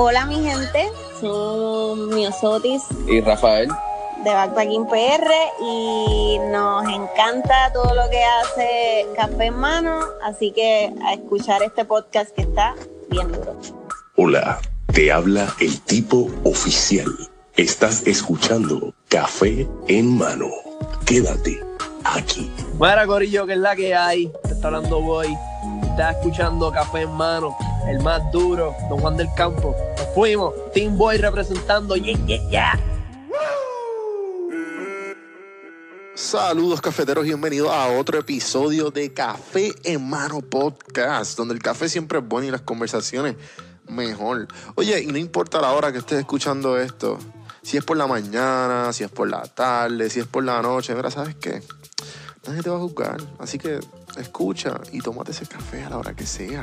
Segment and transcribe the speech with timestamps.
[0.00, 3.68] Hola mi gente, son Miosotis y Rafael
[4.22, 5.28] de Backpacking PR
[5.60, 11.84] y nos encanta todo lo que hace Café en Mano, así que a escuchar este
[11.84, 12.76] podcast que está
[13.10, 13.56] bien duro.
[14.14, 14.60] Hola,
[14.94, 17.08] te habla el tipo oficial.
[17.56, 20.46] Estás escuchando Café en Mano.
[21.06, 21.60] Quédate
[22.04, 22.48] aquí.
[22.78, 24.32] Mira, Corillo, que es la que hay.
[24.44, 25.36] Te está hablando Boy.
[25.82, 27.56] Estás escuchando Café en Mano,
[27.88, 29.74] el más duro, Don Juan del Campo.
[29.96, 30.54] Nos fuimos.
[30.72, 31.96] Team Boy representando.
[31.96, 32.80] Yeah, yeah, yeah.
[36.14, 41.88] Saludos cafeteros y bienvenidos a otro episodio de Café en Mano Podcast, donde el café
[41.88, 43.36] siempre es bueno y las conversaciones
[43.88, 44.48] mejor.
[44.74, 47.18] Oye, y no importa la hora que estés escuchando esto,
[47.62, 50.94] si es por la mañana, si es por la tarde, si es por la noche,
[50.94, 51.62] mira, ¿sabes qué?
[52.46, 53.78] Nadie te va a juzgar, así que
[54.20, 56.62] escucha y tómate ese café a la hora que sea.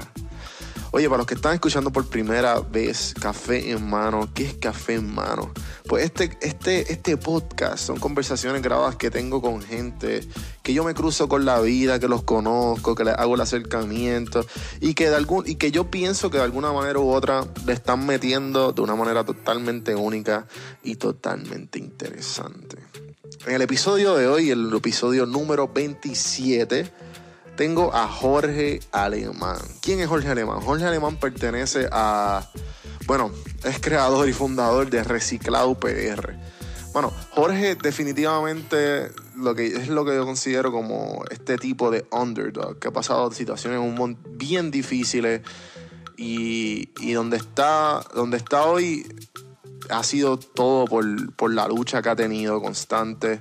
[0.92, 4.96] Oye, para los que están escuchando por primera vez Café en Mano, ¿qué es Café
[4.96, 5.52] en Mano?
[5.88, 10.22] Pues este, este, este podcast son conversaciones grabadas que tengo con gente
[10.64, 14.46] que yo me cruzo con la vida, que los conozco, que les hago el acercamiento
[14.80, 17.74] y que, de algún, y que yo pienso que de alguna manera u otra le
[17.74, 20.48] están metiendo de una manera totalmente única
[20.82, 22.78] y totalmente interesante.
[23.46, 26.90] En el episodio de hoy, el episodio número 27,
[27.56, 29.58] tengo a Jorge Alemán.
[29.82, 30.62] ¿Quién es Jorge Alemán?
[30.62, 32.50] Jorge Alemán pertenece a,
[33.08, 33.32] bueno,
[33.64, 36.36] es creador y fundador de Reciclado PR.
[36.94, 42.80] Bueno, Jorge definitivamente lo que, es lo que yo considero como este tipo de underdog
[42.80, 43.80] que ha pasado situaciones
[44.30, 45.42] bien difíciles
[46.18, 49.06] y, y donde, está, donde está hoy
[49.90, 53.40] ha sido todo por, por la lucha que ha tenido constante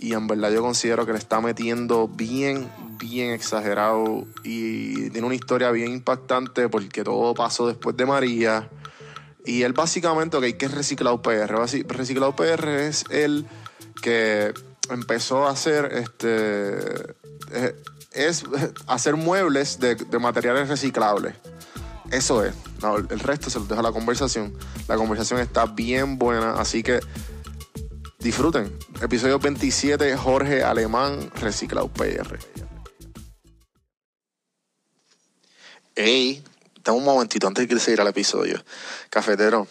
[0.00, 2.68] y en verdad yo considero que le está metiendo bien,
[3.00, 8.70] bien exagerado y tiene una historia bien impactante porque todo pasó después de María.
[9.44, 11.50] Y él básicamente, ok, ¿qué es Reciclado PR?
[11.88, 13.46] Reciclado PR es el
[14.02, 14.52] que
[14.90, 17.14] empezó a hacer este
[17.52, 17.74] eh,
[18.12, 18.44] es
[18.86, 21.34] hacer muebles de, materiales reciclables.
[22.10, 22.54] Eso es.
[23.10, 24.52] el resto se lo deja la conversación.
[24.88, 27.00] La conversación está bien buena, así que
[28.18, 28.76] disfruten.
[29.00, 32.38] Episodio 27, Jorge Alemán, Reciclado PR.
[35.96, 36.44] Hey,
[36.84, 38.62] dame un momentito antes de seguir al episodio.
[39.10, 39.66] Cafetero,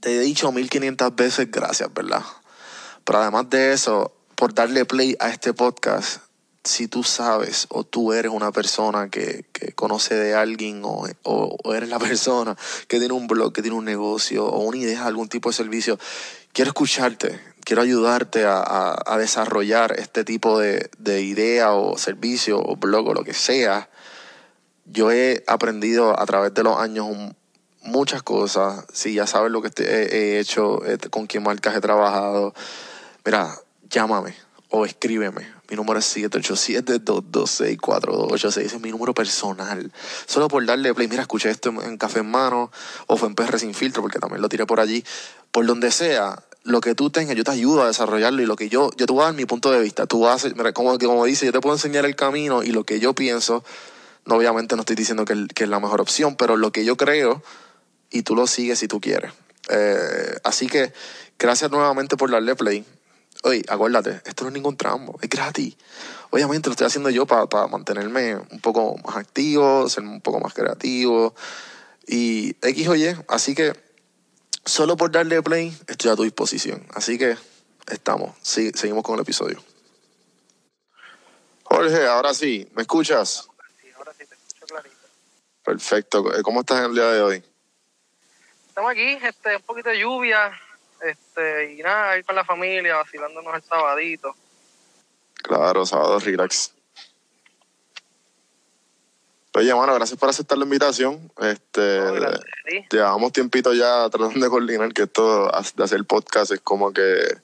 [0.00, 2.22] te he dicho 1500 veces gracias, ¿verdad?
[3.04, 6.18] Pero además de eso, por darle play a este podcast,
[6.62, 11.88] si tú sabes o tú eres una persona que, conoce de alguien o, o, eres
[11.88, 12.54] la persona
[12.86, 15.98] que tiene un blog, que tiene un negocio o una idea, algún tipo de servicio,
[16.52, 22.76] quiero escucharte, quiero ayudarte a, a, desarrollar este tipo de, de idea o servicio o
[22.76, 23.88] blog o lo que sea
[24.90, 27.08] yo he aprendido a través de los años
[27.82, 28.84] muchas cosas.
[28.92, 32.54] Si ya sabes lo que he, hecho, eh, con quién marcas he trabajado,
[33.24, 33.56] mira,
[33.90, 34.34] llámame
[34.70, 35.58] o escríbeme.
[35.70, 38.46] Mi número es 787-226-4286.
[38.46, 39.92] Ese es mi número personal.
[40.26, 41.08] Solo por darle play.
[41.08, 42.70] Mira, escuché esto en Café en Mano
[43.06, 45.04] o fue en PR Sin Filtro, porque también lo tiré por allí.
[45.52, 48.70] Por donde sea, lo que tú tengas, yo te ayudo a desarrollarlo y lo que
[48.70, 50.06] yo, yo te voy a dar mi punto de vista.
[50.06, 52.98] Tú vas a, como, como dice, yo te puedo enseñar el camino y lo que
[52.98, 53.62] yo pienso
[54.36, 57.42] obviamente no estoy diciendo que, es la mejor opción, pero lo que yo creo,
[58.10, 59.32] y tú lo sigues si tú quieres.
[59.70, 60.92] Eh, así que
[61.38, 62.84] gracias nuevamente por darle play.
[63.44, 65.76] Oye, acuérdate, esto no es ningún tramo, es gratis.
[66.30, 70.52] Obviamente lo estoy haciendo yo para mantenerme un poco más activo, ser un poco más
[70.54, 71.34] creativo
[72.06, 72.94] y X o.
[73.28, 73.72] Así que
[74.64, 76.84] solo por darle play estoy a tu disposición.
[76.94, 77.36] Así que
[77.86, 79.62] estamos, sí, seguimos con el episodio.
[81.62, 83.48] Jorge, ahora sí, ¿me escuchas?
[85.68, 86.34] Perfecto.
[86.34, 87.42] Eh, ¿Cómo estás en el día de hoy?
[88.68, 90.50] Estamos aquí, este, un poquito de lluvia,
[91.02, 94.34] este, y nada, ir con la familia, vacilándonos el sabadito.
[95.34, 96.72] Claro, sábado relax.
[99.52, 101.30] Oye, mano, gracias por aceptar la invitación.
[101.38, 102.00] Este,
[102.90, 107.36] llevamos tiempito ya tratando de coordinar que esto de hacer podcast es como que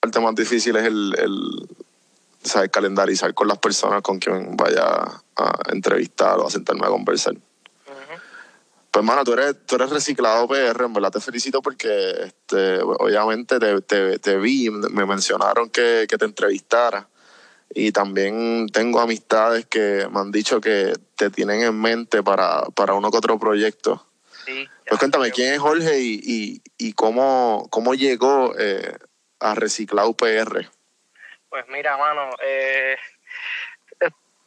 [0.00, 1.68] parte más difícil es el, el
[2.42, 4.84] saber calendarizar con las personas con quien vaya
[5.36, 7.34] a entrevistar o a sentarme a conversar.
[8.90, 13.60] Pues, hermano, tú eres, tú eres reciclado PR, en verdad te felicito porque este, obviamente
[13.82, 17.08] te, te, vi, me mencionaron que, que, te entrevistara
[17.72, 22.94] y también tengo amistades que me han dicho que te tienen en mente para, para
[22.94, 24.04] uno que otro proyecto.
[24.44, 28.98] Sí, pues cuéntame, ¿quién es Jorge y, y, y cómo, cómo llegó eh,
[29.38, 30.68] a Reciclado PR?
[31.50, 32.96] Pues mira, mano, eh,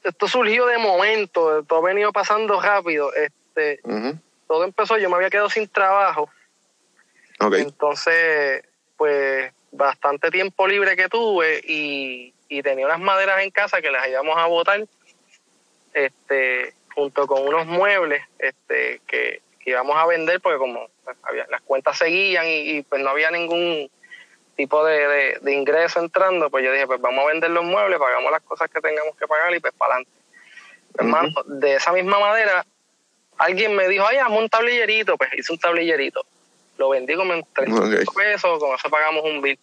[0.04, 3.14] esto surgió de momento, todo ha venido pasando rápido.
[3.14, 3.80] Este,
[4.48, 6.30] todo empezó, yo me había quedado sin trabajo.
[7.40, 7.56] Ok.
[7.56, 8.64] Entonces,
[8.98, 14.08] pues bastante tiempo libre que tuve y, y tenía unas maderas en casa que las
[14.08, 14.86] íbamos a botar
[15.94, 21.48] este, junto con unos muebles este, que, que íbamos a vender porque como pues, había,
[21.50, 23.90] las cuentas seguían y, y, pues no había ningún
[24.56, 28.00] tipo de, de, de ingreso entrando, pues yo dije, pues vamos a vender los muebles,
[28.00, 30.12] pagamos las cosas que tengamos que pagar y pues para adelante.
[30.98, 32.66] Hermano, de esa misma madera,
[33.38, 36.24] alguien me dijo, ay, hazme un tablillerito, pues hice un tablillerito.
[36.78, 38.16] Lo vendí como en 35 Ok.
[38.18, 39.60] pesos, con eso pagamos un bill.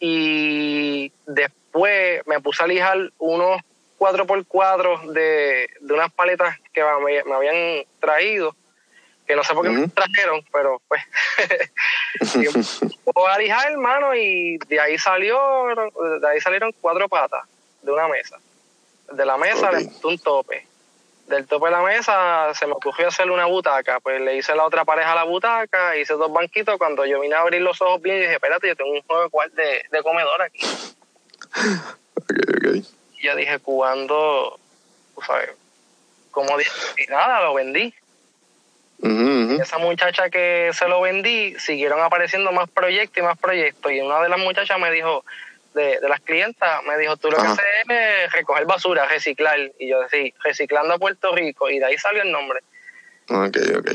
[0.00, 3.60] Y después me puse a lijar unos
[3.98, 8.54] 4x4 de, de unas paletas que me, me habían traído,
[9.28, 11.02] que no sé por qué me trajeron, pero pues
[12.34, 15.38] y empezó a lijar, hermano, y de ahí salió,
[16.20, 17.44] de ahí salieron cuatro patas
[17.82, 18.38] de una mesa.
[19.12, 19.74] De la mesa Ok.
[19.74, 20.66] le puse un tope.
[21.26, 24.00] Del tope de la mesa se me ocurrió hacerle una butaca.
[24.00, 26.78] Pues le hice la otra pareja a la butaca, hice dos banquitos.
[26.78, 29.84] Cuando yo vine a abrir los ojos bien, dije, espérate, yo tengo un juego de,
[29.90, 30.60] de, comedor aquí.
[32.18, 32.84] Ok, ok.
[33.18, 34.58] Y yo dije, ¿cuándo?
[35.14, 35.50] Tú sabes,
[36.32, 37.94] como dije, y nada, lo vendí.
[39.00, 43.92] Esa muchacha que se lo vendí, siguieron apareciendo más proyectos y más proyectos.
[43.92, 45.24] Y una de las muchachas me dijo,
[45.74, 47.46] de, de las clientas, me dijo, tú lo Ajá.
[47.46, 49.58] que haces es recoger basura, reciclar.
[49.78, 51.70] Y yo decía, reciclando a Puerto Rico.
[51.70, 52.60] Y de ahí salió el nombre.
[53.30, 53.90] Ok, ok.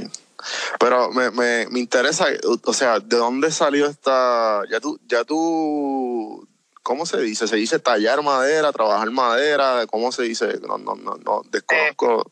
[0.79, 2.27] Pero me, me, me interesa,
[2.65, 4.61] o sea, ¿de dónde salió esta?
[4.69, 6.47] Ya tú, ya tú,
[6.81, 7.47] ¿cómo se dice?
[7.47, 9.85] ¿Se dice tallar madera, trabajar madera?
[9.88, 10.59] ¿Cómo se dice?
[10.67, 12.31] No, no, no, no, desconozco.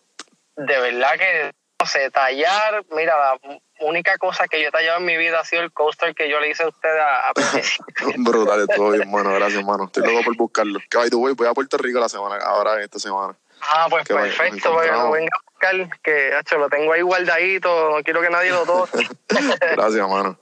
[0.57, 1.51] De verdad que,
[1.81, 5.45] no sé, tallar, mira, la única cosa que yo he tallado en mi vida ha
[5.45, 7.33] sido el coaster que yo le hice a usted a, a
[8.18, 9.33] Brutal, estuvo bien, hermano.
[9.33, 9.86] Gracias, hermano.
[9.86, 10.80] Estoy loco por buscarlo.
[10.92, 13.36] Que by the way, voy a Puerto Rico la semana, ahora esta semana.
[13.62, 18.22] Ah, pues perfecto, porque venga a buscar, que hacho, lo tengo ahí guardadito, no quiero
[18.22, 19.07] que nadie lo toque.
[19.30, 20.39] Gracias, hermano.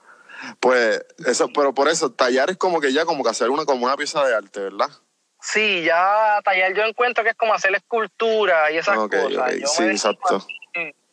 [0.60, 3.86] Pues, eso, pero por eso, tallar es como que ya como que hacer una, como
[3.86, 4.90] una pieza de arte, ¿verdad?
[5.42, 9.24] Sí, ya tallar yo encuentro que es como hacer escultura y esas cosas.
[9.24, 10.46] ok, Yo sí, exacto.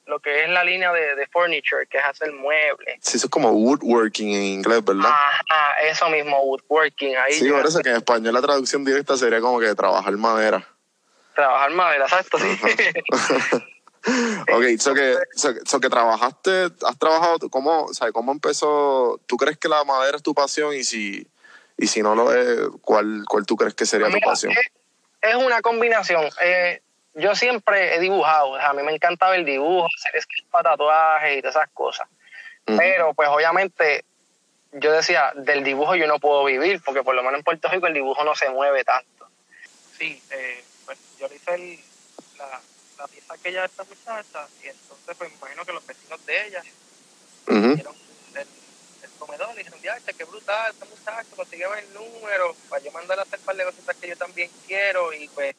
[0.07, 2.97] Lo que es la línea de, de furniture, que es hacer muebles.
[3.01, 5.11] Sí, eso es como woodworking en inglés, ¿verdad?
[5.11, 7.17] Ajá, eso mismo, woodworking.
[7.17, 10.65] Ahí Sí, por eso que en español la traducción directa sería como que trabajar madera.
[11.35, 12.47] trabajar madera, exacto, sí.
[14.53, 19.21] Ok, so que, so, so que trabajaste, has trabajado, ¿cómo, o sea, cómo empezó?
[19.27, 20.73] ¿Tú crees que la madera es tu pasión?
[20.75, 21.27] Y si,
[21.77, 24.53] y si no lo es, ¿cuál, cuál tú crees que sería tu pasión?
[24.53, 26.23] Es, es una combinación.
[26.41, 26.83] Eh,
[27.17, 30.71] yo siempre he dibujado, o sea, a mí me encantaba el dibujo, hacer sketches para
[30.71, 32.07] tatuajes y todas esas cosas.
[32.65, 34.05] Pero pues obviamente
[34.73, 37.87] yo decía, del dibujo yo no puedo vivir, porque por lo menos en Puerto Rico
[37.87, 39.29] el dibujo no se mueve tanto.
[39.97, 41.81] Sí, eh, pues yo le hice el-
[42.39, 42.61] la,
[42.99, 46.47] la pieza aquella de esta muchacha y entonces pues me imagino que los vecinos de
[46.49, 46.63] ella
[48.35, 48.41] el,
[49.03, 53.19] el comedor y dijeron, ya, qué brutal, este muchacho, consiguió el número, para yo mandar
[53.21, 55.55] a hacer un par de cositas que yo también quiero y pues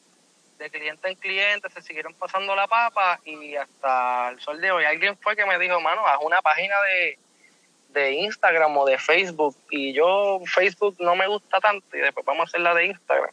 [0.58, 4.84] de cliente en cliente se siguieron pasando la papa y hasta el sol de hoy
[4.84, 7.18] alguien fue que me dijo, mano, haz una página de,
[7.90, 12.42] de Instagram o de Facebook y yo Facebook no me gusta tanto y después vamos
[12.42, 13.30] a hacer la de Instagram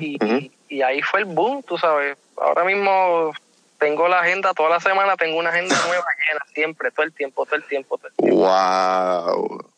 [0.00, 2.16] y, ahí fue el boom, tú sabes.
[2.36, 3.32] Ahora mismo
[3.78, 7.44] tengo la agenda, toda la semana tengo una agenda nueva llena, siempre, todo el tiempo,
[7.44, 7.98] todo el tiempo.
[7.98, 8.36] Todo el tiempo.
[8.36, 9.70] Wow.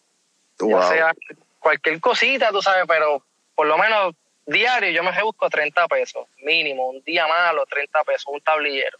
[0.60, 0.88] Ya Wow.
[0.88, 1.12] sea
[1.58, 3.22] cualquier cosita, tú sabes, pero
[3.54, 4.14] por lo menos
[4.50, 8.98] diario yo me rebusco 30 pesos, mínimo, un día malo, 30 pesos, un tablillero.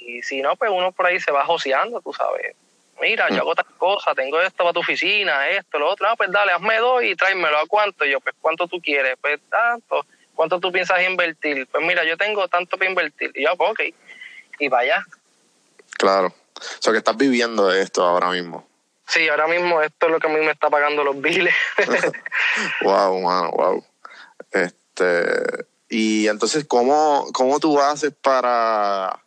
[0.00, 2.56] Y si no, pues uno por ahí se va joseando, tú sabes.
[3.00, 6.06] Mira, yo hago tal cosa, tengo esto para tu oficina, esto, lo otro.
[6.06, 7.58] Ah, pues dale, hazme dos y tráemelo.
[7.58, 8.04] ¿A cuánto?
[8.04, 9.16] Y yo, pues, ¿cuánto tú quieres?
[9.20, 10.04] Pues, tanto.
[10.34, 11.66] ¿Cuánto tú piensas invertir?
[11.66, 13.30] Pues, mira, yo tengo tanto para invertir.
[13.34, 13.80] Y yo, pues, ok.
[14.58, 15.02] Y vaya.
[15.96, 16.26] Claro.
[16.26, 18.68] O sea, que estás viviendo de esto ahora mismo.
[19.10, 21.54] Sí, ahora mismo esto es lo que a mí me está pagando los biles.
[22.82, 23.84] Wow, mano, wow.
[24.52, 29.20] Este, y entonces, ¿cómo, cómo tú haces para,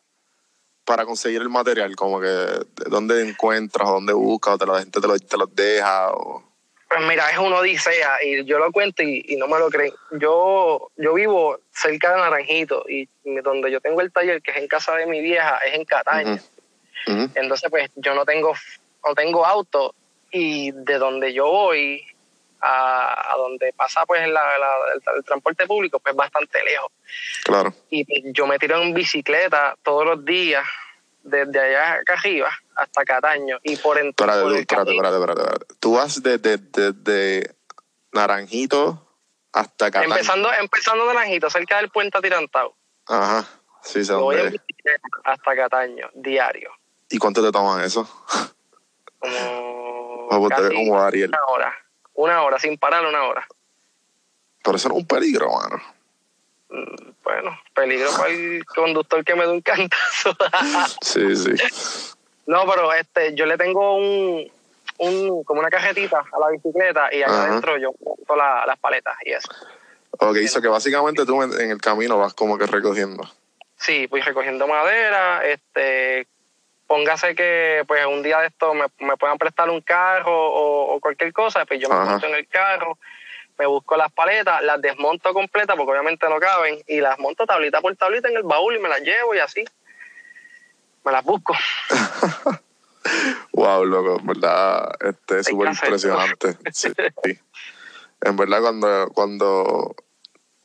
[0.86, 1.96] para conseguir el material?
[1.98, 3.90] Como que, ¿de ¿dónde encuentras?
[3.90, 4.54] ¿Dónde buscas?
[4.54, 6.12] ¿O te la gente te los te los deja?
[6.12, 6.44] O...
[6.88, 9.94] Pues mira, es una odisea y yo lo cuento y, y no me lo creen.
[10.12, 13.10] Yo, yo vivo cerca de Naranjito y
[13.42, 16.42] donde yo tengo el taller, que es en casa de mi vieja, es en Cataña.
[17.36, 18.54] Entonces, pues yo no tengo,
[19.06, 19.96] no tengo auto
[20.32, 22.02] y de donde yo voy
[22.62, 26.92] a, a donde pasa pues la- la- el, el transporte público, pues bastante lejos.
[27.44, 27.74] Claro.
[27.90, 30.66] Y yo me tiro en bicicleta todos los días,
[31.24, 33.60] desde allá acá arriba hasta Cataño.
[33.64, 35.66] Y por, en, Espérate, espérate, espérate.
[35.80, 37.56] Tú vas desde de, de
[38.14, 39.08] Naranjito
[39.52, 40.14] hasta Cataño.
[40.14, 42.76] empezando, empezando de Naranjito, cerca del puente atirantado.
[43.08, 43.46] Ajá.
[43.82, 46.72] Sí, Yo voy en bicicleta hasta Cataño, diario.
[47.10, 48.08] ¿Y cuánto te toman eso?
[49.24, 50.64] Como, casi
[50.96, 51.30] Ariel.
[51.30, 51.74] una hora.
[52.16, 53.48] Una hora, sin parar una hora.
[54.64, 55.82] Pero eso no es un peligro, mano.
[56.70, 60.36] Mm, Bueno, peligro para el conductor que me dé un cantazo.
[61.02, 61.52] Sí, sí.
[62.46, 64.52] no, pero este, yo le tengo un,
[65.00, 67.44] un como una cajetita a la bicicleta y acá Ajá.
[67.46, 69.50] adentro yo monto la- las paletas y eso.
[70.20, 73.24] Ok, hizo que básicamente tú en en el camino vas como que recogiendo.
[73.78, 76.28] Sí, pues recogiendo madera, este,
[76.94, 81.00] póngase que pues un día de esto me, me puedan prestar un carro o, o
[81.00, 82.12] cualquier cosa, pues yo me Ajá.
[82.12, 83.00] monto en el carro,
[83.58, 87.82] me busco las paletas, las desmonto completas porque obviamente no caben y las monto tablita
[87.82, 89.66] por tablita en el baúl y me las llevo y así.
[91.04, 91.56] Me las busco.
[93.52, 96.58] Wow, loco, en verdad, este, es súper impresionante.
[96.72, 96.90] Sí,
[97.24, 97.40] sí.
[98.22, 99.96] En verdad, cuando, cuando,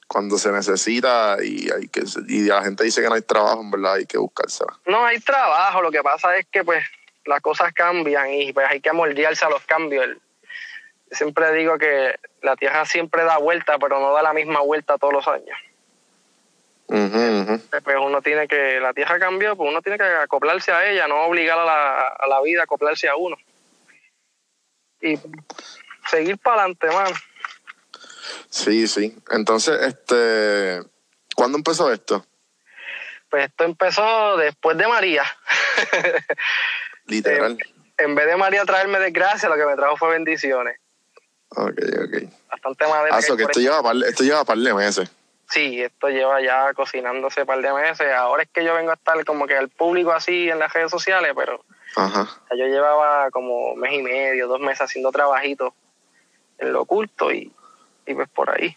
[0.09, 3.71] cuando se necesita y hay que y la gente dice que no hay trabajo, en
[3.71, 4.73] verdad hay que buscársela.
[4.87, 6.83] No hay trabajo, lo que pasa es que pues
[7.27, 10.17] las cosas cambian y pues hay que moldearse a los cambios.
[11.11, 15.12] Siempre digo que la Tierra siempre da vuelta, pero no da la misma vuelta todos
[15.12, 15.57] los años.
[16.88, 21.27] Pues uno tiene que, la tierra cambió, pues uno tiene que acoplarse a ella, no
[21.27, 23.37] obligar a la, a la vida a acoplarse a uno.
[25.03, 25.19] Y
[26.11, 27.15] seguir para adelante, mano.
[28.51, 29.17] Sí, sí.
[29.31, 30.83] Entonces, este,
[31.35, 32.25] ¿cuándo empezó esto?
[33.31, 35.25] Pues esto empezó después de María.
[37.07, 37.59] Literal.
[37.97, 40.79] en vez de María traerme desgracia, lo que me trajo fue bendiciones.
[41.51, 42.33] Ok, ok.
[42.51, 43.17] Bastante madera.
[43.17, 45.11] Ah, que esto lleva, par, esto lleva par de meses.
[45.49, 48.13] Sí, esto lleva ya cocinándose un par de meses.
[48.15, 50.91] Ahora es que yo vengo a estar como que al público así en las redes
[50.91, 51.65] sociales, pero
[51.97, 52.29] Ajá.
[52.51, 55.73] yo llevaba como mes y medio, dos meses haciendo trabajitos
[56.59, 57.51] en lo oculto y,
[58.09, 58.77] y pues por ahí.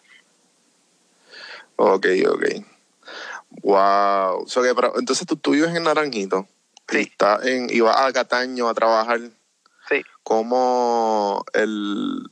[1.78, 2.44] Ok, ok.
[3.64, 4.48] Wow.
[4.48, 6.48] So que, pero, entonces tú, tú vives en Naranjito.
[6.90, 7.00] Sí.
[7.00, 9.20] Y, estás en, y vas a Cataño a trabajar.
[9.90, 10.04] Sí.
[10.24, 12.28] ¿Cómo el.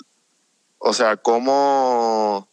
[0.78, 2.48] O sea, cómo.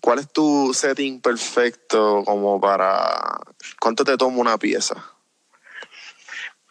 [0.00, 3.40] ¿Cuál es tu setting perfecto como para.
[3.80, 4.96] ¿Cuánto te toma una pieza?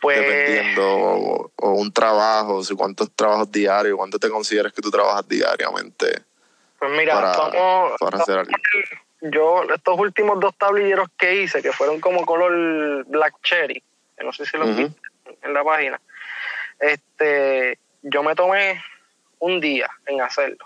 [0.02, 0.84] Pues Dependiendo.
[0.84, 6.26] O, o un trabajo, si cuántos trabajos diarios, cuánto te consideras que tú trabajas diariamente
[6.82, 8.52] Pues mira, para, vamos- para hacer algo.
[9.22, 13.84] yo estos últimos dos tablilleros que hice, que fueron como color black cherry,
[14.18, 14.78] que no sé si los Ujú.
[14.78, 15.00] viste
[15.44, 16.02] en la página,
[16.80, 18.84] este, yo me tomé
[19.38, 20.66] un día en hacerlo.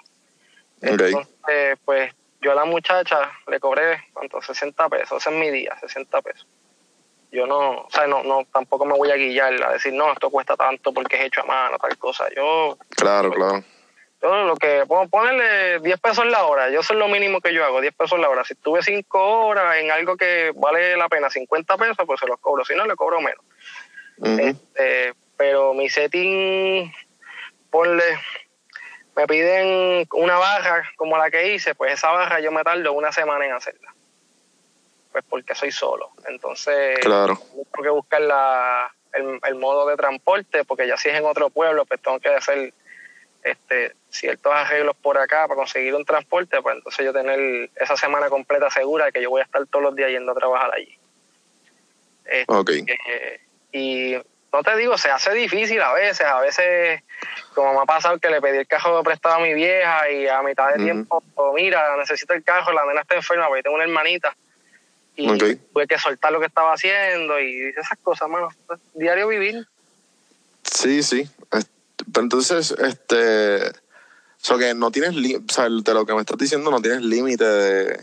[0.77, 0.83] Ok.
[0.83, 4.41] Entonces, pues yo a la muchacha le cobré, ¿cuánto?
[4.41, 6.47] 60 pesos, ese es mi día, 60 pesos.
[7.29, 10.29] Yo no, o sea, no, no, tampoco me voy a guillar a decir, no, esto
[10.29, 12.27] cuesta tanto porque es hecho a mano, tal cosa.
[12.33, 13.65] Yo Claro, claro.
[14.25, 17.53] Yo lo que puedo ponerle 10 pesos la hora, yo eso es lo mínimo que
[17.53, 18.43] yo hago, 10 pesos la hora.
[18.43, 22.39] Si estuve 5 horas en algo que vale la pena 50 pesos, pues se los
[22.39, 23.43] cobro, si no le cobro menos.
[24.39, 26.91] Este, pero mi setting,
[27.69, 28.19] ponle,
[29.15, 33.11] me piden una barra como la que hice, pues esa barra yo me tardo una
[33.11, 33.93] semana en hacerla.
[35.11, 36.09] Pues porque soy solo.
[36.27, 37.37] Entonces, Claro.
[37.53, 41.49] tengo que buscar la, el, el modo de transporte, porque ya si es en otro
[41.49, 42.73] pueblo, pues tengo que hacer
[43.45, 48.27] este, ciertos arreglos por acá para conseguir un transporte, pues entonces yo tener esa semana
[48.27, 50.97] completa segura de que yo voy a estar todos los días yendo a trabajar allí.
[52.25, 52.69] Este, Ok.
[52.71, 53.39] eh,
[53.71, 54.15] y
[54.51, 57.03] no te digo, se hace difícil a veces, a veces,
[57.53, 60.41] como me ha pasado que le pedí el carro prestado a mi vieja y a
[60.41, 63.83] mitad de tiempo, oh, mira, necesito el carro, la nena está enferma, porque tengo una
[63.83, 64.35] hermanita.
[65.17, 68.49] Y tuve que soltar lo que estaba haciendo y esas cosas, mano.
[68.93, 69.65] Diario vivir.
[70.63, 71.29] Sí, sí.
[72.13, 73.67] Pero entonces, este.
[73.67, 75.11] O sea, que no tienes.
[75.15, 77.99] O sea, de lo que me estás diciendo, no tienes límite de.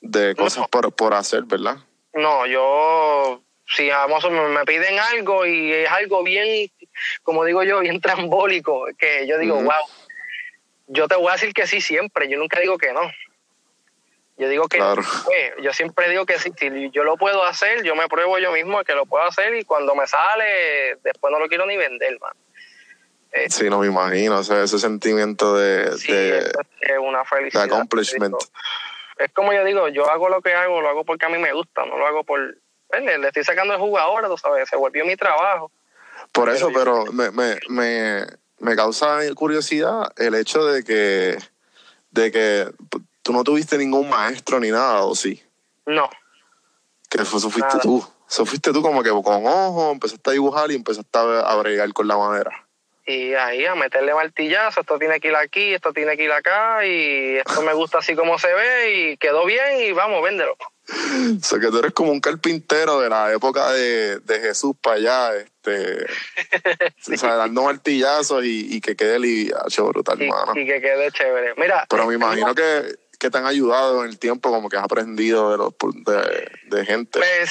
[0.00, 0.68] de cosas No.
[0.68, 1.76] por, por hacer, ¿verdad?
[2.14, 6.70] No, yo, si vamos, me, me piden algo y es algo bien,
[7.22, 9.72] como digo yo, bien trambólico, que yo digo, wow,
[10.86, 13.02] yo te voy a decir que sí siempre, yo nunca digo que no.
[14.38, 15.02] Yo digo que Claro.
[15.24, 18.52] pues, yo siempre digo que sí, si yo lo puedo hacer, yo me pruebo yo
[18.52, 22.18] mismo que lo puedo hacer y cuando me sale, después no lo quiero ni vender,
[22.20, 22.32] man.
[23.36, 24.38] Eh, Sí, no me imagino.
[24.38, 25.96] O sea, ese sentimiento de.
[25.98, 27.66] sí, de, es una felicidad.
[27.66, 28.34] de accomplishment.
[29.18, 31.52] Es como yo digo, yo hago lo que hago, lo hago porque a mí me
[31.52, 32.38] gusta, no lo hago por...
[32.38, 35.70] Le, estoy sacando el jugo ahora, tú sabes, se volvió mi trabajo.
[36.32, 38.26] Por eso, Pero pero me, me, me,
[38.58, 41.38] me causa curiosidad el hecho de que.
[42.10, 42.70] de que
[43.22, 45.42] tú no tuviste ningún maestro ni nada, ¿o sí?
[45.86, 46.08] No,
[47.08, 47.80] Que eso fuiste Nada.
[47.80, 48.06] tú.
[48.28, 51.92] Eso fuiste tú como que con ojo, empezaste a dibujar y empezaste a, a bregar
[51.92, 52.65] con la madera.
[53.06, 56.84] Y ahí a meterle martillazo, esto tiene que ir aquí, esto tiene que ir acá,
[56.84, 60.56] y esto me gusta así como se ve, y quedó bien, y vamos, véndelo.
[60.88, 64.96] O sea, que tú eres como un carpintero de la época de, de Jesús para
[64.96, 66.04] allá, este,
[67.14, 70.52] o sea, dando martillazos y, y que quede liviacho, brutal, y, hermano.
[70.54, 71.54] y que quede chévere.
[71.56, 74.84] Mira, Pero me imagino que, que te han ayudado en el tiempo, como que has
[74.84, 75.72] aprendido de, los,
[76.04, 77.18] de, de gente.
[77.18, 77.50] Pues,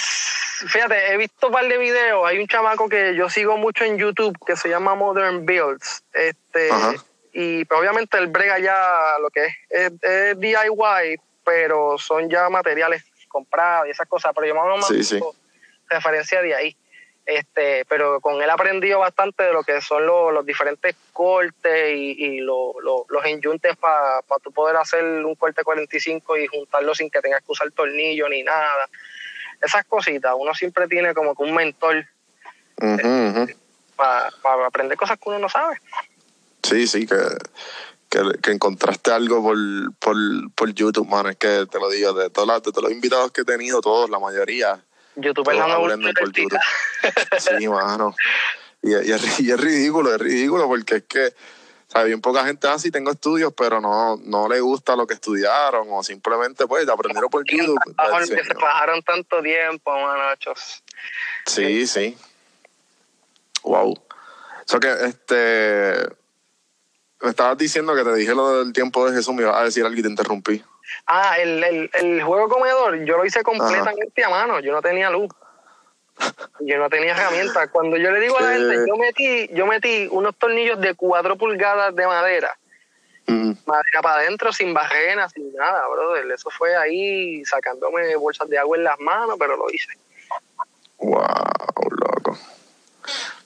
[0.68, 2.26] fíjate, he visto un par de videos.
[2.28, 6.04] Hay un chamaco que yo sigo mucho en YouTube que se llama Modern Builds.
[6.14, 6.94] Este, Ajá.
[7.34, 12.50] y pues, obviamente él brega ya lo que es, es, es DIY, pero son ya
[12.50, 14.32] materiales comprados y esas cosas.
[14.36, 15.20] Pero yo más o menos Sí, sí.
[15.90, 16.78] referencia de ahí.
[17.26, 22.12] Este, pero con él aprendido bastante de lo que son los, los diferentes cortes y,
[22.24, 27.10] y lo- lo- los enyuntes para tú poder hacer un corte 45 y juntarlo sin
[27.10, 28.88] que tengas que usar tornillo ni nada.
[29.60, 32.06] Esas cositas, uno siempre tiene como que un mentor
[32.80, 33.48] ujú.
[33.96, 34.30] para
[34.68, 35.78] aprender cosas que uno no sabe.
[36.62, 37.16] Sí, sí, que,
[38.10, 39.58] que, que encontraste algo por,
[40.00, 40.16] por,
[40.54, 41.30] por YouTube, mano.
[41.30, 43.82] Es que te lo digo, de todos, los, de todos los invitados que he tenido,
[43.82, 44.80] todos, la mayoría,
[45.16, 46.26] YouTube es la universidad.
[46.34, 46.60] YouTube.
[47.40, 48.16] Sí, mano.
[48.82, 51.34] Y, y es, y es ridículo, es ridículo porque es que,
[51.88, 55.88] sea, bien poca gente así, tengo estudios, pero no, no le gusta lo que estudiaron
[55.90, 57.80] o simplemente, pues, aprendieron por YouTube.
[57.86, 58.60] El el que se diseño.
[58.60, 60.84] bajaron tanto tiempo, manachos.
[61.46, 62.18] Sí, sí.
[63.64, 64.00] Wow.
[64.66, 66.08] So que, este,
[67.22, 69.86] me estabas diciendo que te dije lo del tiempo de Jesús, me ibas a decir
[69.86, 70.64] algo y te interrumpí.
[71.08, 75.10] Ah, el, el, el juego comedor, yo lo hice completamente a mano, yo no tenía
[75.10, 75.32] luz.
[76.62, 77.70] Yo no tenía herramientas.
[77.72, 81.36] Cuando yo le digo a la gente, yo metí, yo metí unos tornillos de 4
[81.38, 82.58] pulgadas de madera,
[83.28, 83.54] Mm.
[83.66, 86.30] madera para adentro, sin barrenas, sin nada, brother.
[86.32, 89.92] Eso fue ahí sacándome bolsas de agua en las manos, pero lo hice.
[91.00, 91.24] Wow,
[91.90, 92.38] loco.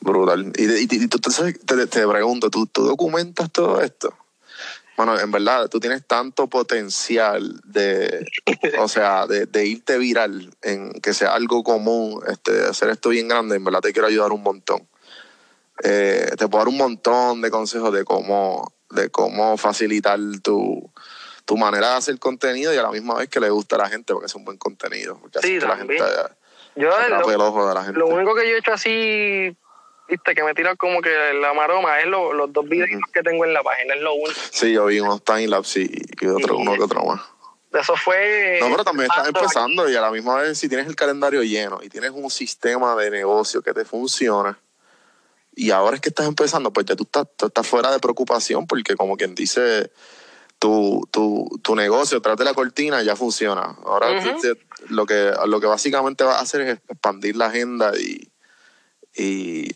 [0.01, 0.51] Brutal.
[0.55, 4.13] Y, de- y, y tú te, sabes- te, te pregunto, ¿tú, ¿tú documentas todo esto?
[4.99, 8.25] Bueno, en verdad, tú tienes tanto potencial de,
[8.79, 13.29] o sea, de, de irte viral, en que sea algo común, este, hacer esto bien
[13.29, 14.85] grande, en verdad te quiero ayudar un montón.
[15.85, 20.91] Eh, te puedo dar un montón de consejos de cómo, de cómo facilitar tu,
[21.45, 23.87] tu manera de hacer contenido y a la misma vez que le gusta a la
[23.87, 25.17] gente, porque es un buen contenido.
[25.17, 25.97] Porque Sí, hace que la gente.
[26.75, 27.97] Yo lo, el ojo de la gente.
[27.97, 29.55] lo único que yo he hecho así,
[30.09, 33.45] viste, que me tira como que la maroma, es lo- los dos videos que tengo
[33.45, 34.39] en la página, es lo único.
[34.51, 37.21] Sí, yo vi unos timelapse y, y otro, uno que otro más.
[37.71, 38.57] Eso fue...
[38.59, 41.79] No, pero también estás empezando y a la misma vez si tienes el calendario lleno
[41.83, 44.57] y tienes un sistema de negocio que te funciona
[45.55, 48.65] y ahora es que estás empezando, pues ya tú estás, tú estás fuera de preocupación
[48.65, 49.91] porque como quien dice,
[50.57, 53.75] tu, tu, tu negocio tras de la cortina ya funciona.
[53.85, 54.09] Ahora
[54.89, 58.31] lo, que, lo que básicamente vas a hacer es expandir la agenda y,
[59.15, 59.69] y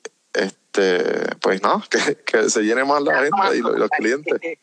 [0.73, 4.39] este pues no, que, que se llene más la agenda y los, y los clientes.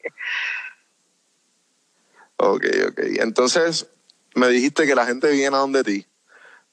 [2.43, 2.99] Ok, ok.
[3.19, 3.87] Entonces,
[4.35, 6.07] me dijiste que la gente viene a donde ti.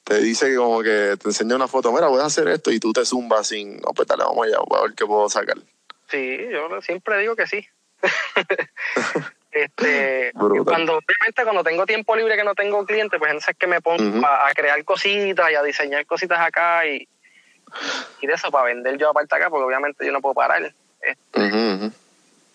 [0.06, 2.80] Te dice que como que te enseña una foto, mira, voy a hacer esto y
[2.80, 5.58] tú te zumbas sin, oh, pues dale, vamos allá, voy a ver qué puedo sacar.
[6.08, 7.68] Sí, yo siempre digo que sí.
[9.52, 13.68] este, cuando obviamente cuando tengo tiempo libre que no tengo clientes, pues entonces es que
[13.68, 17.10] me pongo a crear cositas y a diseñar cositas acá y,
[18.22, 20.74] y de eso para vender yo aparte acá, porque obviamente yo no puedo parar.
[21.02, 21.92] Este,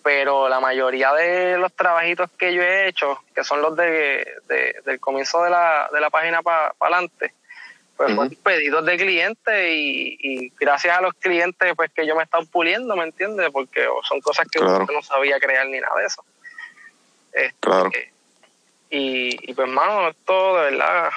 [0.03, 4.77] pero la mayoría de los trabajitos que yo he hecho, que son los de, de-
[4.85, 7.33] del comienzo de la, de la página para adelante,
[7.97, 12.23] pues fueron pedidos de clientes y, y gracias a los clientes pues que yo me
[12.23, 13.49] he estado puliendo, ¿me entiendes?
[13.53, 14.79] Porque son cosas que Claro.
[14.85, 16.25] uno no sabía crear ni nada de eso.
[17.33, 17.91] Este, Claro.
[18.91, 21.11] y, y pues, mano, esto de verdad,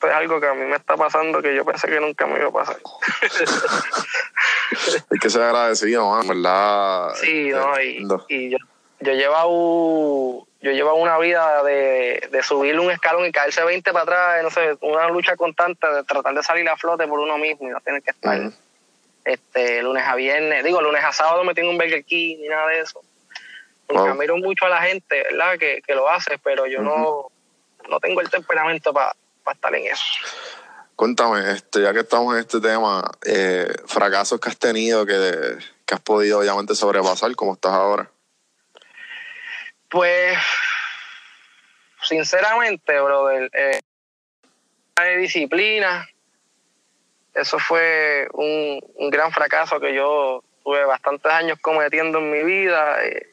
[0.00, 2.38] esto es algo que a mí me está pasando que yo pensé que nunca me
[2.38, 2.78] iba a pasar.
[5.10, 7.10] Hay que ser agradecido, man, ¿verdad?
[7.16, 8.56] Sí, Este, no, y, yo,
[9.00, 14.02] yo llevo yo llevo una vida de, de subir un escalón y caerse 20 para
[14.04, 17.68] atrás, no sé, una lucha constante de tratar de salir a flote por uno mismo
[17.68, 18.40] y no tener que estar
[19.26, 22.68] este lunes a viernes, digo, lunes a sábado me tengo un Burger King ni nada
[22.68, 23.02] de eso.
[23.86, 24.12] Porque Wow.
[24.12, 25.58] admiro mucho a la gente, ¿verdad?
[25.58, 27.26] Que, que lo hace, pero yo no,
[27.90, 29.12] no tengo el temperamento para
[29.48, 30.04] estar en eso.
[30.96, 35.94] Cuéntame, este, ya que estamos en este tema, eh, fracasos que has tenido que, que
[35.94, 38.10] has podido obviamente sobrepasar, como estás ahora.
[39.88, 40.38] Pues,
[42.02, 43.80] sinceramente, brother, eh,
[45.00, 46.06] de disciplina,
[47.34, 53.02] eso fue un, un gran fracaso que yo tuve bastantes años cometiendo en mi vida
[53.04, 53.32] eh,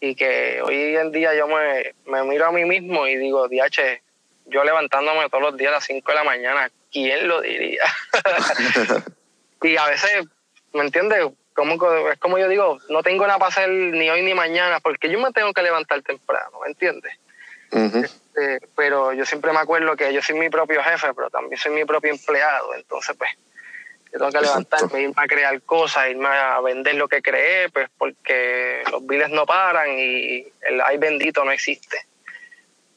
[0.00, 4.02] y que hoy en día yo me, me miro a mí mismo y digo, diache,
[4.46, 7.82] yo levantándome todos los días a las 5 de la mañana, ¿quién lo diría?
[9.62, 10.26] y a veces,
[10.72, 11.26] ¿me entiendes?
[11.54, 11.74] Como,
[12.10, 15.18] es como yo digo, no tengo nada para hacer ni hoy ni mañana, porque yo
[15.18, 17.14] me tengo que levantar temprano, ¿me entiendes?
[17.70, 21.72] Este, pero yo siempre me acuerdo que yo soy mi propio jefe, pero también soy
[21.72, 22.74] mi propio empleado.
[22.74, 23.30] Entonces, pues,
[24.12, 24.76] yo tengo que Exacto.
[24.76, 29.30] levantarme, irme a crear cosas, irme a vender lo que creé, pues, porque los biles
[29.30, 31.98] no paran y el ay bendito no existe.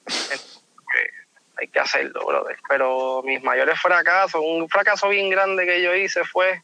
[0.06, 0.62] Entonces,
[1.60, 2.58] hay que hacerlo, brother.
[2.67, 6.62] Pero mis mayores fracasos, un fracaso bien grande que yo hice fue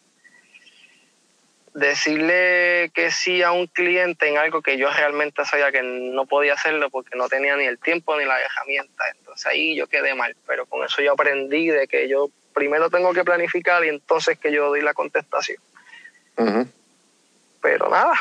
[1.73, 6.53] decirle que sí a un cliente en algo que yo realmente sabía que no podía
[6.53, 9.03] hacerlo porque no tenía ni el tiempo ni la herramienta.
[9.17, 13.13] Entonces ahí yo quedé mal, pero con eso yo aprendí de que yo primero tengo
[13.13, 15.57] que planificar y entonces que yo doy la contestación.
[17.61, 18.13] Pero nada,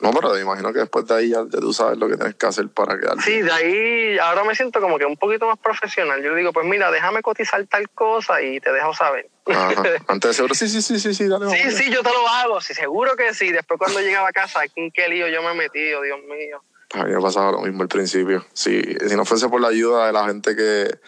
[0.00, 2.46] No, pero me imagino que después de ahí ya, tú sabes lo que tienes que
[2.46, 3.20] hacer para quedar.
[3.20, 6.22] sí, de ahí ahora me siento como que un poquito más profesional.
[6.22, 9.28] Yo digo, pues mira, déjame cotizar tal cosa y te dejo saber.
[9.46, 9.82] Ajá.
[10.08, 11.50] Antes de seguro, sí, sí, sí, sí, sí, dale.
[11.50, 13.52] Sí, sí, yo te lo hago, sí, seguro que sí.
[13.52, 16.62] Después cuando llegaba a casa, aquí en qué lío yo me metí, oh, Dios mío.
[16.94, 18.44] A mí me pasaba lo mismo al principio.
[18.52, 20.98] Sí, si no fuese por la ayuda de la gente que,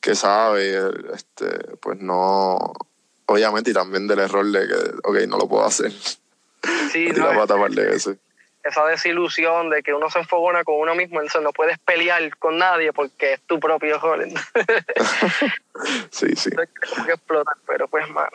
[0.00, 0.78] que sabe,
[1.12, 2.72] este, pues no.
[3.26, 4.74] Obviamente, y también del error de que,
[5.04, 5.92] ok, no lo puedo hacer.
[6.92, 8.16] Sí, no, la pata par de veces.
[8.68, 12.58] Esa desilusión de que uno se enfogona con uno mismo, entonces no puedes pelear con
[12.58, 14.26] nadie porque es tu propio error.
[16.10, 16.50] Sí, sí.
[16.50, 18.30] Entonces, como que explotar, pero pues, mano.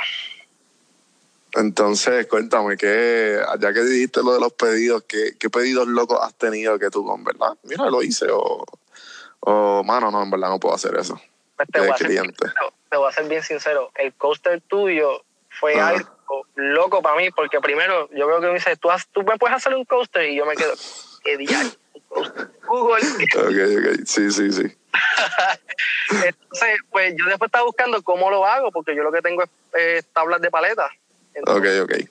[1.56, 6.34] Entonces, cuéntame, ¿qué, ya que dijiste lo de los pedidos, ¿qué, qué pedidos locos has
[6.36, 7.58] tenido que tú con, verdad?
[7.64, 8.64] Mira, lo hice, o,
[9.42, 11.20] o mano, no, en verdad no puedo hacer eso.
[11.58, 12.46] Pues te, De voy a ser bien cliente.
[12.46, 13.92] sincero, te voy a ser bien sincero.
[13.96, 15.90] El coaster tuyo fue Ajá.
[15.90, 16.13] algo
[16.56, 19.56] loco para mí, porque primero yo veo que me dice, ¿tú, has- tú me puedes
[19.58, 20.74] hacer un coaster y yo me quedo,
[21.24, 21.38] ¿qué
[22.10, 22.48] coaster.
[22.68, 23.02] Google.
[23.38, 24.78] Ok, ok, sí, sí, sí.
[26.26, 29.50] Entonces, pues yo después estaba buscando cómo lo hago, porque yo lo que tengo es
[29.78, 30.90] eh, tablas de paleta.
[31.34, 32.10] Entonces, Ok, ok.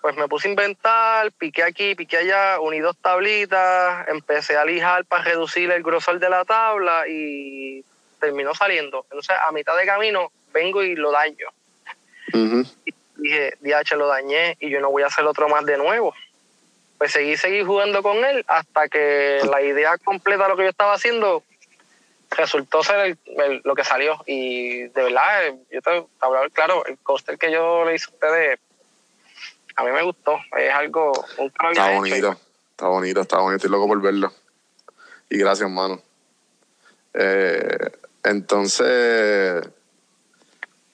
[0.00, 5.04] pues me puse a inventar, piqué aquí, piqué allá, uní dos tablitas, empecé a lijar
[5.04, 7.84] para reducir el grosor de la tabla y
[8.20, 9.04] terminó saliendo.
[9.10, 11.48] Entonces, a mitad de camino, vengo y lo daño.
[12.32, 12.64] Ujú.
[12.84, 16.14] Y dije, DH, lo dañé y yo no voy a hacer otro más de nuevo.
[16.98, 20.70] Pues seguí, seguí jugando con él hasta que la idea completa de lo que yo
[20.70, 21.42] estaba haciendo
[22.30, 24.22] resultó ser el- el- lo que salió.
[24.26, 28.06] Y de verdad, eh, yo te, te hablaba, claro, el coaster que yo le hice
[28.10, 28.58] a ustedes,
[29.76, 30.38] a mí me gustó.
[30.56, 31.94] Es algo, un Está hecho.
[31.98, 32.36] bonito,
[32.72, 33.56] está bonito, está bonito.
[33.56, 34.32] Estoy loco por verlo.
[35.30, 36.02] Y gracias, hermano.
[37.14, 37.90] Eh,
[38.24, 39.66] entonces,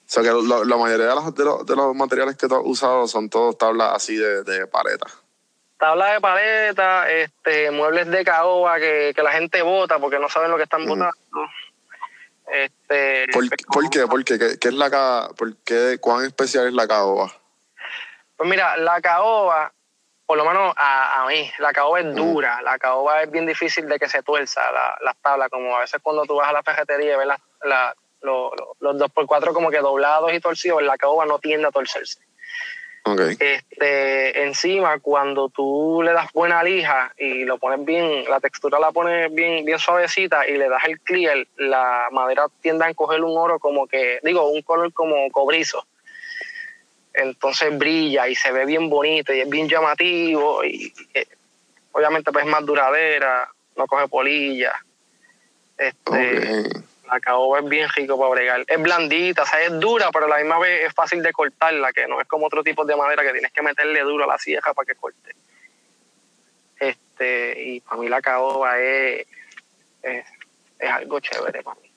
[0.05, 2.55] o sea que lo- la mayoría de los, de, los, de los materiales que tú
[2.55, 5.07] has usado son todos tablas así de, de paleta.
[5.79, 10.51] Tabla de paleta, este, muebles de caoba que, que la gente bota porque no saben
[10.51, 11.11] lo que están botando.
[12.47, 14.07] Este, ¿Por, por qué?
[14.07, 14.37] ¿Por qué?
[14.37, 15.97] ¿Qué, qué es la ca- por qué?
[15.99, 17.31] ¿Cuán especial es la caoba?
[18.37, 19.73] Pues mira, la caoba,
[20.25, 22.61] por lo menos a, a mí, la caoba es dura.
[22.61, 25.99] La caoba es bien difícil de que se tuerza la- las tablas, como a veces
[26.03, 29.69] cuando tú vas a la ferretería y ves la- la- lo- lo- los 2x4 como
[29.69, 32.19] que doblados y torcidos, la caoba no tiende a torcerse.
[33.07, 33.21] Ok.
[33.39, 38.91] Este, encima, cuando tú le das buena lija y lo pones bien, la textura la
[38.91, 43.37] pones bien, bien suavecita y le das el clear, la madera tiende a coger un
[43.37, 45.85] oro como que, digo, un color como cobrizo.
[47.13, 51.27] Entonces brilla y se ve bien bonito y es bien llamativo y eh,
[51.91, 54.73] obviamente pues es más duradera, no coge polilla.
[55.77, 56.85] Este, Ok.
[57.07, 58.63] La caoba es bien rico para bregar.
[58.67, 61.93] Es blandita, o sea, es dura, pero a la misma vez es fácil de cortarla,
[61.93, 64.37] que no es como otro tipo de madera que tienes que meterle duro a la
[64.37, 65.35] sieja para que corte.
[66.79, 69.27] Este, y para mí la caoba es,
[70.01, 70.25] es,
[70.79, 71.91] es algo chévere para mí.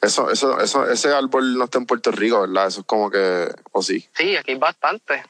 [0.00, 2.66] Eso, eso, eso, ese árbol no está en Puerto Rico, ¿verdad?
[2.66, 4.08] Eso es como que, o sí.
[4.14, 5.22] Sí, aquí hay bastante.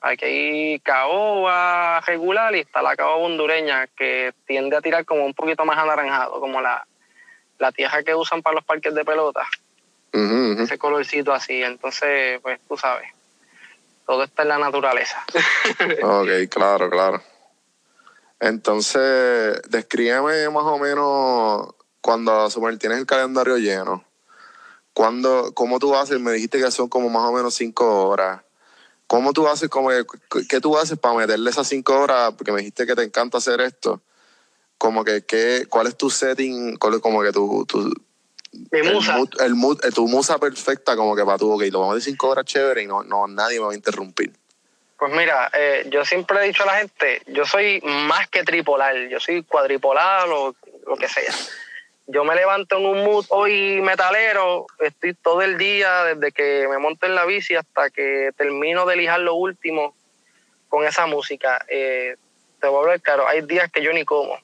[0.00, 5.34] Aquí hay caoba regular y está la caoba hondureña que tiende a tirar como un
[5.34, 6.86] poquito más anaranjado, como la,
[7.58, 9.46] la tierra que usan para los parques de pelota.
[10.12, 11.62] Ese colorcito así.
[11.62, 13.08] Entonces, pues tú sabes,
[14.06, 15.24] todo está en la naturaleza.
[16.02, 17.22] Ok, claro, claro.
[18.40, 24.04] Entonces, descríbeme más o menos cuando super, tienes el calendario lleno.
[24.92, 26.18] Cuando, ¿Cómo tú haces?
[26.18, 28.40] Me dijiste que son como más o menos cinco horas.
[29.06, 29.68] ¿Cómo tú haces?
[29.68, 29.90] Como,
[30.48, 32.34] ¿Qué tú haces para meterle esas cinco horas?
[32.36, 34.00] Porque me dijiste que te encanta hacer esto.
[34.78, 36.76] Como que, ¿qué, ¿cuál es tu setting?
[36.76, 37.92] ¿Cuál es como que tu, tu,
[38.70, 39.16] Mi el musa.
[39.18, 42.00] mood- el mood- eh, tu musa perfecta como que para tu, ok, lo vamos de
[42.00, 44.32] cinco horas chévere y no, no nadie me va a interrumpir.
[44.98, 48.96] Pues mira, eh, yo siempre he dicho a la gente, yo soy más que tripolar,
[49.08, 50.54] yo soy cuadripolar o
[50.86, 51.32] lo que sea.
[52.08, 56.78] Yo me levanto en un mood hoy metalero, estoy todo el día desde que me
[56.78, 59.94] monto en la bici hasta que termino de lijar lo último
[60.68, 61.64] con esa música.
[61.68, 62.16] Eh,
[62.60, 64.36] te voy a hablar claro, hay días que yo ni como.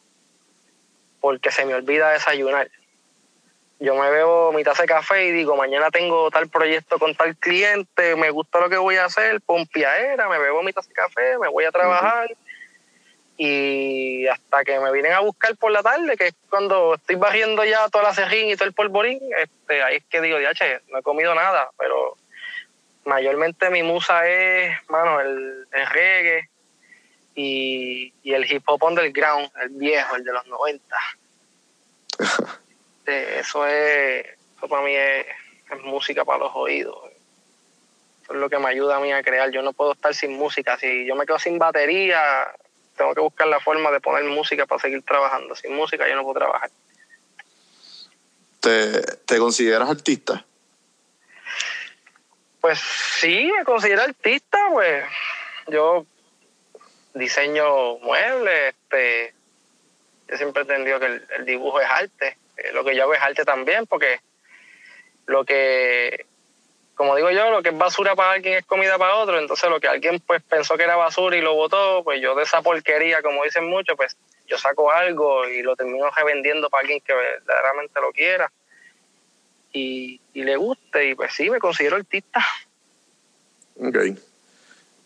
[1.24, 2.68] Porque se me olvida desayunar.
[3.80, 7.34] Yo me bebo mi taza de café y digo, mañana tengo tal proyecto con tal
[7.37, 11.38] cliente, me gusta lo que voy a hacer, pompiadera, me bebo mi taza de café,
[11.38, 12.28] me voy a trabajar.
[13.38, 17.64] Y hasta que me vienen a buscar por la tarde, que es cuando estoy barriendo
[17.64, 20.98] ya toda la cerrín y todo el polvorín, este, ahí es que digo, che, no
[20.98, 22.18] he comido nada, pero
[23.06, 26.50] mayormente mi musa es, mano, el, el reggae
[27.34, 30.96] y, y, el hip hop underground, el viejo, el de los 90.
[33.06, 35.26] eso es, eso para mí es,
[35.70, 36.96] es, música para los oídos.
[38.22, 39.50] Eso es lo que me ayuda a mí a crear.
[39.50, 40.78] Yo no puedo estar sin música.
[40.78, 42.22] Si yo me quedo sin batería,
[42.96, 45.54] tengo que buscar la forma de poner música para seguir trabajando.
[45.54, 46.70] Sin música yo no puedo trabajar.
[48.60, 50.44] ¿Te, te consideras artista?
[52.60, 52.80] Pues
[53.20, 55.04] sí, me considero artista, pues
[55.68, 56.06] yo
[57.14, 59.35] diseño muebles, este,
[60.29, 63.22] yo siempre he entendido que el, dibujo es arte, eh, lo que yo hago es
[63.22, 64.20] arte también, porque
[65.27, 66.27] lo que,
[66.94, 69.81] como digo yo, lo que es basura para alguien es comida para otro, entonces lo
[69.81, 73.22] que alguien pues pensó que era basura y lo botó, pues yo de esa porquería,
[73.22, 78.00] como dicen muchos, pues yo saco algo y lo termino revendiendo para alguien que verdaderamente
[78.00, 78.53] lo quiera
[79.72, 82.40] y, y le guste, y pues sí, me considero artista.
[83.77, 83.96] Ok.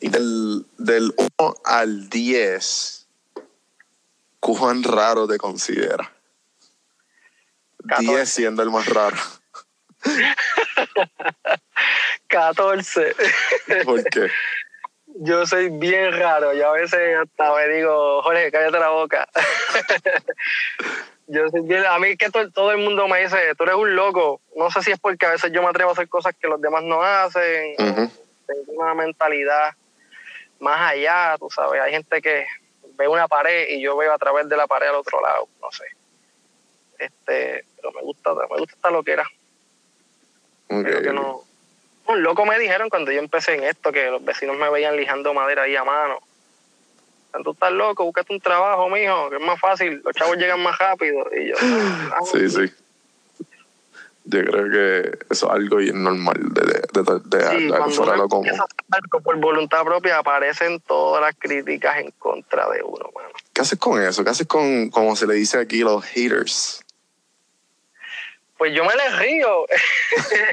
[0.01, 3.07] Y del, del 1 al 10,
[4.41, 6.13] ¿cuán raro te considera?
[7.99, 9.17] 10 siendo el más raro.
[12.29, 13.15] 14.
[13.85, 14.29] ¿Por qué?
[15.21, 16.55] Yo soy bien raro.
[16.55, 19.29] Yo a veces hasta me digo, Jorge, cállate la boca.
[21.27, 23.97] yo soy bien, a mí que todo, todo, el mundo me dice, tú eres un
[23.97, 24.41] loco.
[24.55, 26.61] No sé si es porque a veces yo me atrevo a hacer cosas que los
[26.61, 27.75] demás no hacen.
[27.79, 28.11] Uh -huh.
[28.47, 29.75] Tengo una mentalidad
[30.61, 31.81] más allá, tú sabes.
[31.81, 32.47] Hay gente que
[32.97, 35.71] ve una pared y yo veo a través de la pared al otro lado, no
[35.71, 35.85] sé.
[36.99, 39.25] Este, pero me gusta, me gusta esta loquera.
[40.71, 41.03] Okay.
[41.03, 41.45] que no,
[42.09, 45.33] un loco me dijeron cuando yo empecé en esto que los vecinos me veían lijando
[45.33, 46.21] madera ahí a mano.
[47.45, 50.77] Tú estás loco, búscate un trabajo, mijo, que es más fácil, los chavos llegan más
[50.79, 51.25] rápido.
[51.33, 52.73] Y yo, ah, sí, sí.
[54.31, 58.15] Yo creo que eso es algo bien normal de, de, de, de, sí, de fuera
[58.15, 58.51] lo común.
[59.25, 63.31] Por voluntad propia aparecen todas las críticas en contra de uno, mano.
[63.55, 64.23] ¿Qué haces con eso?
[64.23, 66.85] ¿Qué haces con, como se le dice aquí, los haters?
[68.59, 69.65] Pues yo me les río.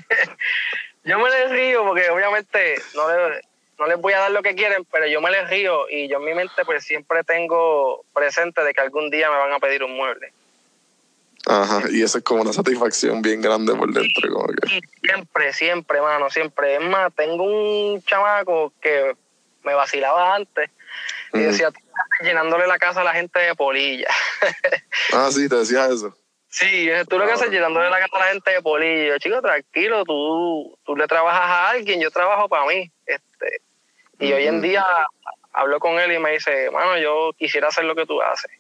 [1.04, 3.42] yo me les río porque obviamente no les,
[3.78, 6.20] no les voy a dar lo que quieren, pero yo me les río y yo
[6.20, 9.84] en mi mente pues siempre tengo presente de que algún día me van a pedir
[9.84, 10.32] un mueble.
[11.48, 14.34] Ajá, y eso es como una satisfacción bien grande por dentro.
[14.34, 14.82] Como que...
[15.02, 16.76] Siempre, siempre, mano, siempre.
[16.76, 19.16] Es más, tengo un chamaco que
[19.64, 20.70] me vacilaba antes
[21.34, 24.08] y decía, tú estás llenándole la casa a la gente de polilla.
[25.14, 26.16] ah, sí, te decía eso.
[26.50, 29.10] Sí, tú lo que haces llenándole la casa a la gente de polilla.
[29.10, 32.90] Yo, chico, tranquilo, tú, tú le trabajas a alguien, yo trabajo para mí.
[33.06, 33.62] Este,
[34.20, 34.86] y hoy en día
[35.52, 38.52] hablo con él y me dice, mano, yo quisiera hacer lo que tú haces.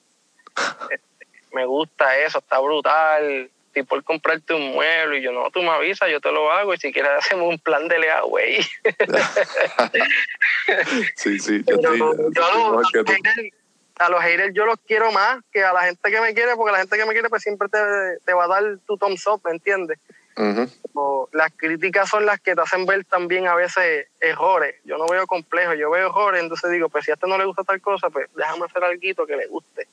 [1.55, 3.49] me gusta eso, está brutal.
[3.73, 6.73] Y por comprarte un mueble, y yo no, tú me avisas, yo te lo hago,
[6.73, 8.61] y si quieres hacemos un plan de lea, güey.
[11.15, 13.53] sí, sí, yo, Pero, yo yo a, los haters,
[13.97, 16.71] a los haters yo los quiero más que a la gente que me quiere, porque
[16.71, 17.79] la gente que me quiere pues siempre te,
[18.25, 19.99] te va a dar tu thumbs up, ¿me entiendes?
[20.37, 21.29] Uh -huh.
[21.31, 24.75] las críticas son las que te hacen ver también a veces errores.
[24.83, 27.45] Yo no veo complejos, yo veo errores, entonces digo, pues si a este no le
[27.45, 29.87] gusta tal cosa, pues déjame hacer algo que le guste.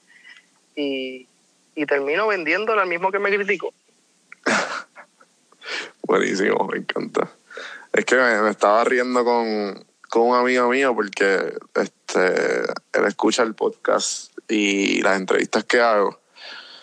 [0.74, 1.28] Y,
[1.74, 3.72] y termino vendiéndole al mismo que me criticó.
[6.02, 7.28] Buenísimo, me encanta.
[7.92, 13.42] Es que me, me, estaba riendo con, con un amigo mío porque este, él escucha
[13.42, 16.20] el podcast y las entrevistas que hago.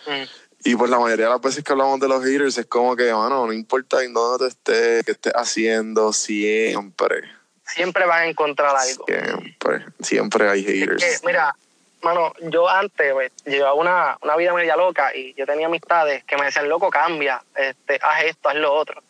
[0.06, 0.22] Mm.
[0.64, 3.12] Y por la mayoría de las veces que hablamos de los haters es como que,
[3.12, 7.22] mano, no importa en dónde te estés, qué estés haciendo, siempre.
[7.64, 9.06] Siempre van a encontrar algo.
[9.06, 11.02] Siempre, siempre hay haters.
[11.02, 11.56] Es que, mira,
[12.02, 16.36] mano, yo antes pues, llevaba una, una vida media loca y yo tenía amistades que
[16.36, 19.02] me decían, loco, cambia, este, haz esto, haz lo otro.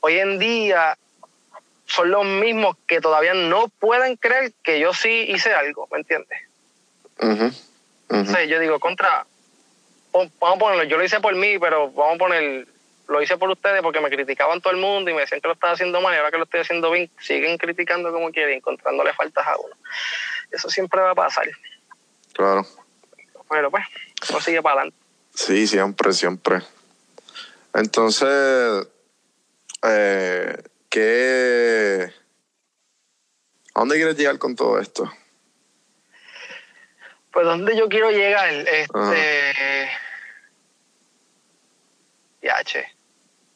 [0.00, 0.96] Hoy en día
[1.86, 6.38] son los mismos que todavía no pueden creer que yo sí hice algo, ¿me entiendes?
[7.18, 7.42] Uh -huh.
[7.42, 8.18] Uh -huh.
[8.20, 9.26] Entonces yo digo, contra,
[10.12, 12.66] vamos a ponerlo, yo lo hice por mí, pero vamos a poner,
[13.08, 15.54] lo hice por ustedes porque me criticaban todo el mundo y me decían que lo
[15.54, 19.12] estaba haciendo mal y ahora que lo estoy haciendo bien, siguen criticando como quieren, encontrándole
[19.14, 19.74] faltas a uno.
[20.50, 21.48] Eso siempre va a pasar.
[22.32, 22.66] Claro.
[23.48, 23.84] Pero pues,
[24.32, 24.98] no sigue para adelante.
[25.34, 26.62] Sí, siempre, siempre.
[27.74, 28.88] Entonces,
[29.82, 32.12] eh, ¿qué,
[33.74, 35.10] ¿a dónde quieres llegar con todo esto?
[37.32, 38.52] Pues, ¿dónde yo quiero llegar?
[38.52, 39.88] Este.
[42.42, 42.84] Ya, che.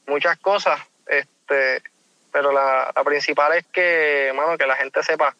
[0.06, 0.80] Muchas cosas.
[1.06, 1.82] Este.
[2.30, 5.34] Pero la, la principal es que, mano, que la gente sepa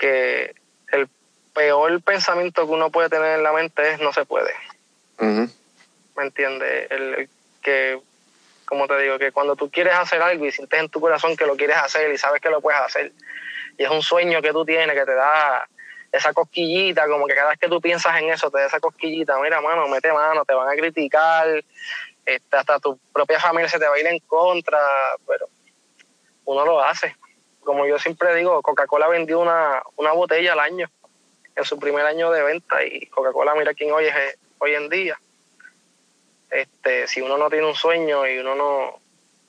[0.00, 0.54] que
[0.90, 1.08] el
[1.54, 4.52] peor pensamiento que uno puede tener en la mente es no se puede.
[5.18, 6.90] ¿Me entiendes?
[6.90, 7.28] El,
[7.62, 8.00] que,
[8.64, 11.46] como te digo, que cuando tú quieres hacer algo y sientes en tu corazón que
[11.46, 13.12] lo quieres hacer y sabes que lo puedes hacer,
[13.76, 15.68] y es un sueño que tú tienes que te da
[16.10, 19.38] esa cosquillita, como que cada vez que tú piensas en eso te da esa cosquillita,
[19.40, 21.62] mira, mano, mete mano, te van a criticar,
[22.24, 24.78] este, hasta tu propia familia se te va a ir en contra,
[25.26, 25.46] pero
[26.46, 27.14] uno lo hace.
[27.62, 30.90] Como yo siempre digo, Coca-Cola vendió una, una botella al año
[31.56, 34.14] en su primer año de venta y Coca-Cola mira quién hoy es
[34.58, 35.18] hoy en día.
[36.50, 39.00] Este, si uno no tiene un sueño y uno no,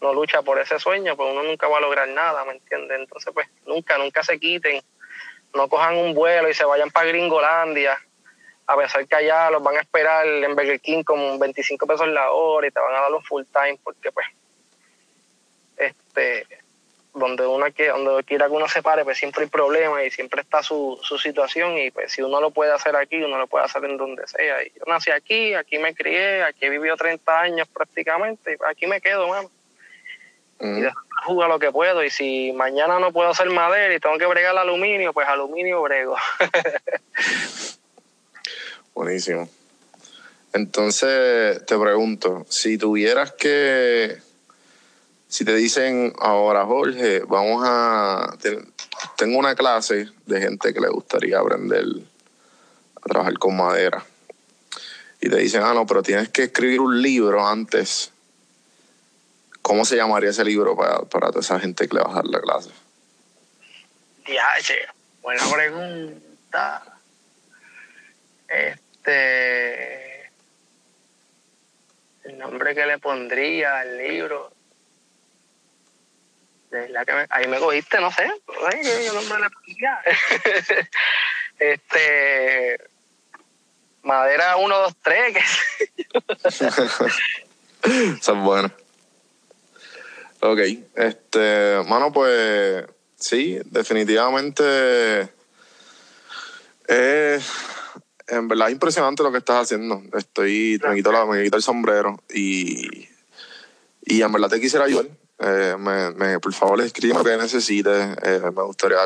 [0.01, 2.99] no lucha por ese sueño, pues uno nunca va a lograr nada, ¿me entiendes?
[2.99, 4.81] Entonces, pues nunca, nunca se quiten,
[5.53, 7.97] no cojan un vuelo y se vayan para Gringolandia,
[8.67, 12.31] a pesar que allá los van a esperar en Burger King con 25 pesos la
[12.31, 14.27] hora y te van a dar los full time, porque pues,
[15.77, 16.47] este,
[17.13, 20.41] donde uno que donde quiera que uno se pare, pues siempre hay problemas y siempre
[20.41, 23.65] está su, su situación y pues si uno lo puede hacer aquí, uno lo puede
[23.65, 24.63] hacer en donde sea.
[24.63, 28.87] Y yo nací aquí, aquí me crié, aquí he vivido 30 años prácticamente, y aquí
[28.87, 29.49] me quedo, mano.
[30.61, 30.83] Y
[31.25, 32.03] jugar lo que puedo.
[32.03, 35.81] Y si mañana no puedo hacer madera y tengo que bregar el aluminio, pues aluminio
[35.81, 36.15] brego.
[38.93, 39.49] Buenísimo.
[40.53, 44.17] Entonces, te pregunto, si tuvieras que
[45.31, 48.35] si te dicen ahora, Jorge, vamos a.
[49.15, 51.85] Tengo una clase de gente que le gustaría aprender
[52.97, 54.03] a trabajar con madera.
[55.21, 58.11] Y te dicen, ah, no, pero tienes que escribir un libro antes.
[59.61, 62.25] ¿Cómo se llamaría ese libro para, para toda esa gente que le va a dar
[62.25, 62.71] la clase?
[64.25, 64.79] Diache,
[65.21, 66.99] buena pregunta.
[68.49, 70.29] Este.
[72.25, 74.51] El nombre que le pondría al libro
[76.87, 78.31] que ahí me cogiste, no sé,
[78.81, 80.89] ¿qué nombre le
[81.59, 82.77] este.
[84.03, 85.43] Madera 1, 2, 3, que
[88.19, 88.71] Eso es bueno.
[90.39, 90.59] Ok,
[90.95, 92.83] este, mano, pues
[93.15, 95.29] sí, definitivamente
[96.87, 97.47] es
[98.27, 100.01] en verdad impresionante lo que estás haciendo.
[100.17, 103.07] Estoy, me quito, la, me quito el sombrero y,
[104.03, 105.05] y en verdad te quisiera ayudar.
[105.43, 108.15] Eh, me, me, por favor, escribe lo que necesites.
[108.23, 108.99] Eh, me gustaría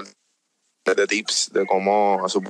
[0.83, 2.43] de tips de cómo a su...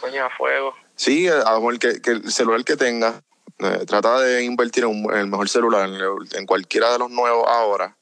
[0.00, 0.74] Coño, a fuego.
[0.94, 3.20] Sí, a lo mejor que, que el celular que tengas,
[3.58, 7.96] eh, trata de invertir en, el mejor celular, en, cualquiera de los nuevos ahora.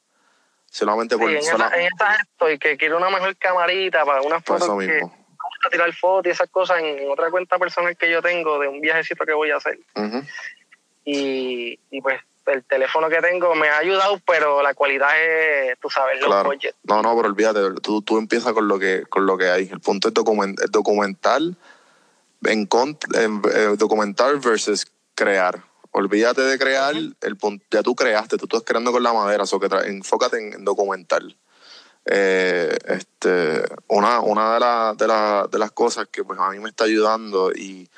[0.67, 1.29] Solamente por...
[1.29, 1.89] Sí, en, esa, en
[2.31, 6.49] estoy, que quiero una mejor camarita para una foto que gusta tirar fotos y esas
[6.49, 9.79] cosas en, otra cuenta personal que yo tengo de un viajecito que voy a hacer.
[11.03, 15.89] y, y pues el teléfono que tengo me ha ayudado, pero la cualidad es, tú
[15.89, 16.51] sabes, los claro.
[16.83, 19.69] No, no, pero olvídate, tú, tú empiezas con lo que con lo que hay.
[19.71, 21.57] El punto es document, documental
[22.45, 22.67] en,
[23.15, 25.63] en, eh, documental versus crear.
[25.91, 29.59] Olvídate de crear, el punto, ya tú creaste, tú estás creando con la madera, so
[29.59, 31.35] que enfócate en, documental.
[32.05, 36.59] Eh, este, una una de, la, de, la, de las cosas que pues a mí
[36.59, 37.89] me está ayudando y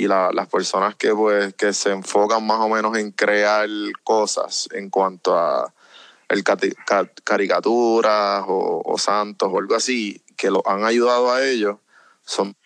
[0.00, 3.68] y las personas que pues que se enfocan más o menos en crear
[4.02, 5.74] cosas en cuanto a
[6.30, 6.42] el
[7.22, 11.76] caricaturas o, santos o algo así que lo han ayudado a ellos
[12.24, 12.56] son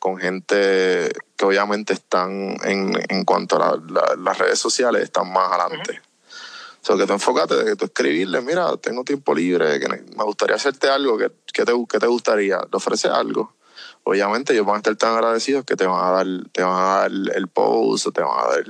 [0.00, 3.80] con gente que obviamente están en, en cuanto a
[4.18, 6.02] las redes sociales están más adelante.
[6.82, 10.24] O sea, que tú enfócate de que tú escribirle, mira, tengo tiempo libre, que me
[10.24, 12.58] gustaría hacerte algo, que, que te, que te gustaría?
[12.58, 13.54] ¿Le ofreces algo?
[14.10, 16.96] Obviamente ellos van a estar tan agradecidos que te van a dar, te van a
[17.00, 18.64] dar el post te van a dar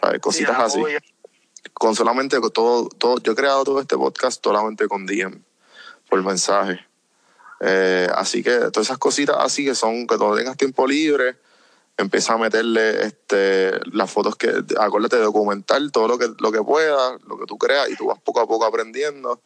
[0.00, 0.20] ¿sabes?
[0.20, 0.80] cositas así.
[1.72, 5.42] Con solamente todo, todo, yo he creado todo este podcast solamente con DM,
[6.08, 6.80] por mensaje.
[7.60, 11.36] Eh, así que todas esas cositas así que son que cuando tengas tiempo libre,
[11.96, 16.62] empieza a meterle este, las fotos que, acuérdate de documentar todo lo que, lo que
[16.62, 19.42] puedas, lo que tú creas, y tú vas poco a poco aprendiendo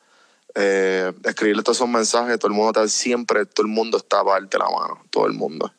[0.55, 4.25] eh, escribirle todos esos mensajes, todo el mundo está siempre, todo el mundo está a
[4.25, 5.73] darte la mano, todo el mundo.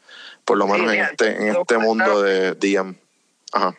[0.45, 2.95] Por lo menos en este, en este mundo de DM.
[3.53, 3.76] Ajá.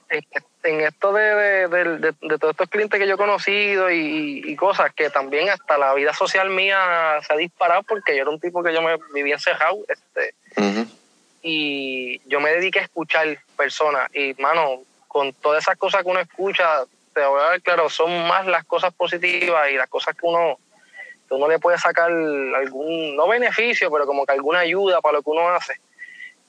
[0.62, 5.50] En, esto de, de, todos estos clientes que yo he conocido y, cosas que también
[5.50, 8.80] hasta la vida social mía se ha disparado porque yo era un tipo que yo
[8.80, 9.76] me vivía encerrado.
[9.88, 10.34] Este,
[11.42, 14.08] Y yo me dediqué a escuchar personas.
[14.14, 18.26] Y, mano, con todas esas cosas que uno escucha, te voy a ver claro, son
[18.26, 20.58] más las cosas positivas y las cosas que uno
[21.28, 25.22] que uno le puede sacar algún, no beneficio, pero como que alguna ayuda para lo
[25.22, 25.74] que uno hace,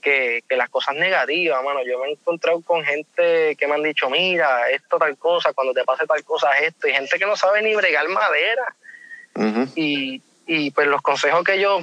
[0.02, 1.82] que, que las cosas negativas, mano.
[1.84, 5.74] Yo me he encontrado con gente que me han dicho, mira, esto tal cosa, cuando
[5.74, 8.76] te pase tal cosa esto, y gente que no sabe ni bregar madera.
[9.76, 11.80] y, y pues los consejos que yo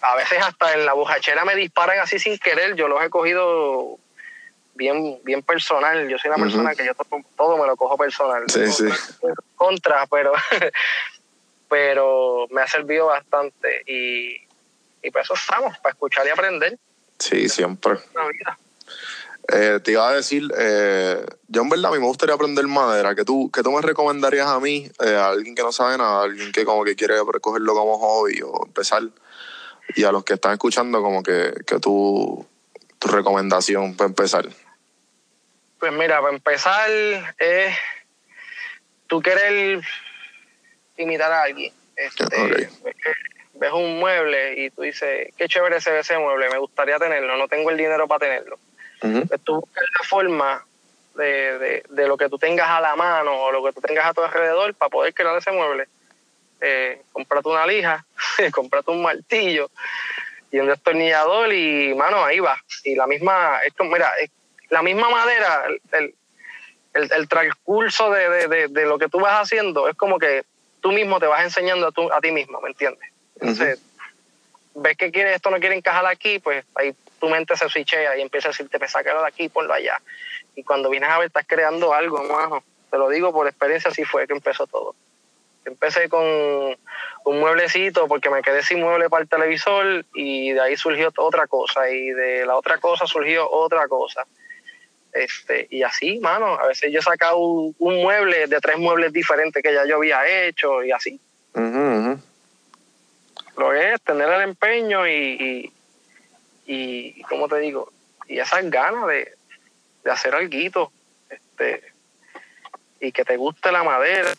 [0.00, 3.98] a veces hasta en la bojachera me disparan así sin querer, yo los he cogido
[4.76, 6.08] bien, bien personal.
[6.08, 6.92] Yo soy una persona que yo
[7.36, 8.44] todo, me lo cojo personal.
[8.48, 8.84] Sí, sí.
[9.56, 10.32] Contra, pero,
[11.68, 14.36] pero me ha servido bastante y,
[15.02, 16.78] y por eso estamos, para escuchar y aprender.
[17.18, 17.94] Sí, siempre.
[19.48, 23.14] Eh, te iba a decir, eh, yo en verdad a mí me gustaría aprender madera.
[23.14, 26.20] ¿Qué tú, qué tú me recomendarías a mí, eh, a alguien que no sabe nada,
[26.20, 29.04] a alguien que como que quiere cogerlo como hobby o empezar?
[29.94, 32.44] Y a los que están escuchando, como que, que tu,
[32.98, 34.48] tu recomendación para empezar.
[35.78, 36.90] Pues mira, para empezar,
[39.06, 39.84] tú quieres
[40.96, 41.72] imitar a alguien.
[41.96, 42.68] Este,
[43.54, 47.36] ves, un mueble y tú dices, qué chévere se ve ese mueble, me gustaría tenerlo,
[47.36, 48.58] no tengo el dinero para tenerlo.
[49.00, 50.66] Pues tú buscas la forma
[51.14, 54.14] de, de, lo que tú tengas a la mano o lo que tú tengas a
[54.14, 55.86] tu alrededor para poder crear ese mueble.
[56.60, 58.04] Eh, comprate una lija,
[58.52, 59.70] comprate un martillo
[60.50, 62.56] y un destornillador y, mano, ahí va.
[62.84, 64.12] Y la misma, esto, mira,
[64.70, 66.14] la misma madera, el,
[66.94, 70.44] el, transcurso de, de, de, lo que tú vas haciendo es como que
[70.86, 73.10] tú mismo te vas enseñando a, a ti mismo, ¿me entiendes?
[73.40, 73.82] Entonces,
[74.76, 78.22] ves que quiere, esto no quiere encajar aquí, pues ahí tu mente se switchea y
[78.22, 80.00] empieza a decirte, pues sácalo de aquí, ponlo allá.
[80.54, 82.62] Y cuando vienes a ver, estás creando algo, majo.
[82.88, 84.94] Te lo digo por experiencia, así fue que empezó todo.
[85.64, 90.76] Empecé con un mueblecito porque me quedé sin mueble para el televisor y de ahí
[90.76, 94.24] surgió otra cosa y de la otra cosa surgió otra cosa.
[95.16, 99.62] Este, y así, mano, a veces yo he sacado un, mueble de tres muebles diferentes
[99.62, 101.18] que ya yo había hecho y así.
[103.56, 105.72] Lo es tener el empeño y,
[106.66, 107.90] y, ¿cómo te digo?
[108.28, 109.32] Y esas ganas de,
[110.04, 110.92] de hacer algo,
[111.30, 111.82] este,
[113.00, 114.34] y que te guste la madera,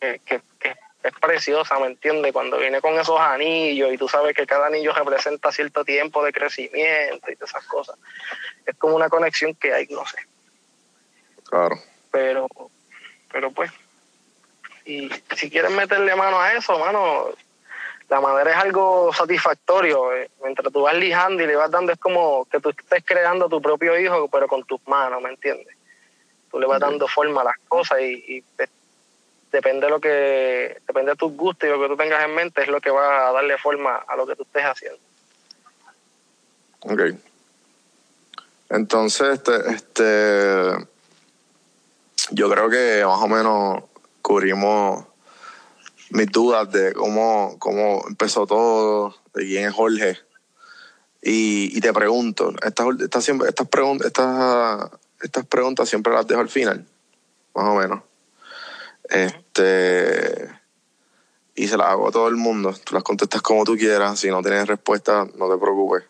[0.00, 2.32] que, que, que es preciosa, ¿me entiendes?
[2.32, 6.32] Cuando viene con esos anillos y tú sabes que cada anillo representa cierto tiempo de
[6.32, 7.96] crecimiento y todas esas cosas.
[8.66, 10.18] Es como una conexión que hay, no sé.
[11.48, 11.78] Claro.
[12.10, 12.48] Pero,
[13.30, 13.70] pero pues,
[14.84, 17.28] y si quieres meterle mano a eso, mano,
[18.08, 20.12] la madera es algo satisfactorio.
[20.14, 20.30] Eh.
[20.42, 23.62] Mientras tú vas lijando y le vas dando, es como que tú estés creando tu
[23.62, 25.76] propio hijo, pero con tus manos, ¿me entiendes?
[26.50, 28.44] Tú le vas dando forma a las cosas y, y
[29.50, 32.62] depende de lo que depende de tus gustos y lo que tú tengas en mente
[32.62, 34.98] es lo que va a darle forma a lo que tú estés haciendo.
[36.80, 37.00] Ok.
[38.70, 40.86] Entonces, este, este
[42.30, 43.84] yo creo que más o menos
[44.20, 45.04] cubrimos
[46.10, 50.18] mis dudas de cómo, cómo empezó todo, de quién es Jorge.
[51.22, 54.90] Y, y te pregunto, estas, estas, estas, preguntas, estas,
[55.20, 56.86] estas preguntas siempre las dejo al final,
[57.54, 58.07] más o menos.
[59.08, 60.48] Este,
[61.54, 62.74] y se las hago a todo el mundo.
[62.84, 64.20] Tú las contestas como tú quieras.
[64.20, 66.04] Si no tienes respuesta, no te preocupes.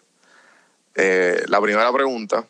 [0.94, 2.46] Eh, la primera pregunta: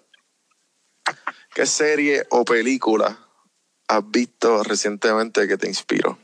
[1.54, 3.18] ¿Qué serie o película
[3.88, 6.18] has visto recientemente que te inspiró?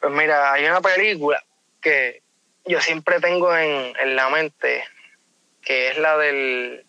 [0.00, 1.42] Pues mira, hay una película
[1.80, 2.22] que
[2.66, 4.84] yo siempre tengo en, en la mente,
[5.62, 6.84] que es la del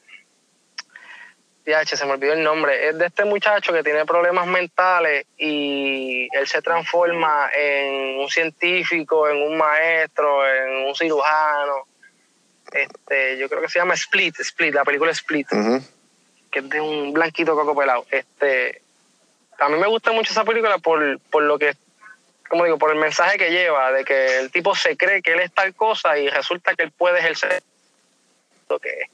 [1.86, 6.48] se me olvidó el nombre, es de este muchacho que tiene problemas mentales y él
[6.48, 11.86] se transforma en un científico, en un maestro, en un cirujano.
[12.72, 15.48] Este, yo creo que se llama Split, Split, la película Split,
[16.52, 18.06] que es de un blanquito coco pelado.
[18.10, 18.82] Este,
[19.60, 21.76] a mí me gusta mucho esa película por, por lo que,
[22.50, 25.40] como digo, por el mensaje que lleva, de que el tipo se cree que él
[25.42, 27.62] es tal cosa y resulta que él puede ejercer
[28.70, 29.10] lo que es.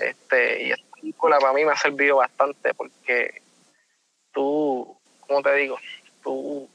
[0.00, 0.72] Este, y
[1.20, 3.42] película para mí me ha servido bastante porque
[4.32, 4.96] tú,
[5.26, 5.78] como te digo,
[6.22, 6.68] tú,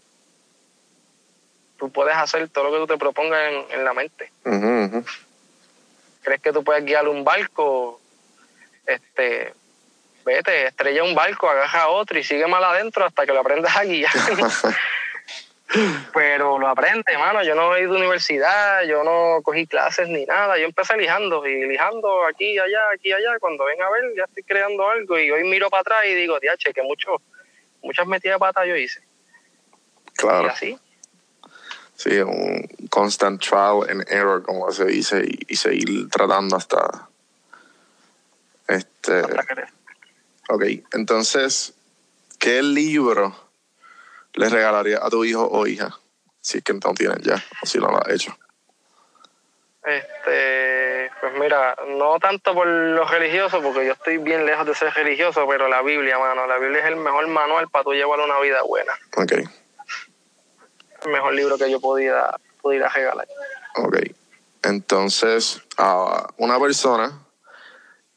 [1.78, 4.32] tú puedes hacer todo lo que tú te propongas en, la mente.
[6.22, 8.00] ¿Crees que tú puedes guiar un barco?
[8.86, 9.54] Este,
[10.24, 13.76] vete, estrella un barco, agarra a otro y sigue mal adentro hasta que lo aprendas
[13.76, 14.12] a guiar.
[16.13, 17.43] pero lo aprende, mano.
[17.43, 20.57] Yo no he ido a universidad, yo no cogí clases ni nada.
[20.57, 23.39] Yo empecé lijando y lijando aquí, allá, aquí, allá.
[23.39, 26.39] Cuando ven a ver, ya estoy creando algo y hoy miro para atrás y digo,
[26.39, 27.22] diache, que mucho,
[27.82, 29.01] muchas metidas de pata yo hice.
[30.16, 30.47] Claro.
[30.47, 30.80] Y así.
[31.95, 37.07] Sí, un constant trial and error, como se dice, y, seguir tratando hasta.
[38.68, 39.22] Este.
[40.49, 40.63] Ok,
[40.93, 41.74] entonces,
[42.38, 43.45] ¿qué libro
[44.36, 45.98] le regalarías a tu hijo o hija?
[46.42, 48.36] Si es que no tienes ya, o si no lo has hecho.
[49.84, 54.92] Este, pues mira, no tanto por lo religioso, porque yo estoy bien lejos de ser
[54.94, 58.40] religioso, pero la Biblia, mano, la Biblia es el mejor manual para tú llevar una
[58.40, 58.94] vida buena.
[59.18, 59.32] Ok,
[61.06, 63.28] El mejor libro que yo pudiera, pudiera regalar.
[63.76, 63.98] ok.
[64.64, 67.20] Entonces, a una persona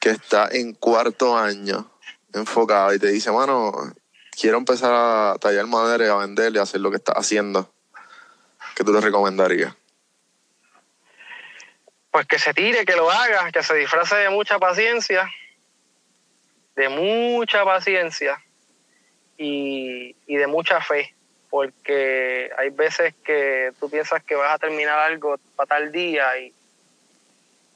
[0.01, 1.91] que está en cuarto año
[2.33, 3.73] enfocada y te dice, mano,
[4.39, 7.73] quiero empezar a tallar madera y a vender y a hacer lo que estás haciendo,
[8.77, 9.75] ¿qué tú le recomendarías?
[12.11, 15.29] Pues que se tire, que lo haga, que se disfrace de mucha paciencia,
[16.77, 18.43] de mucha paciencia
[19.37, 21.15] y, y de mucha fe,
[21.51, 26.55] porque hay veces que tú piensas que vas a terminar algo para tal día y,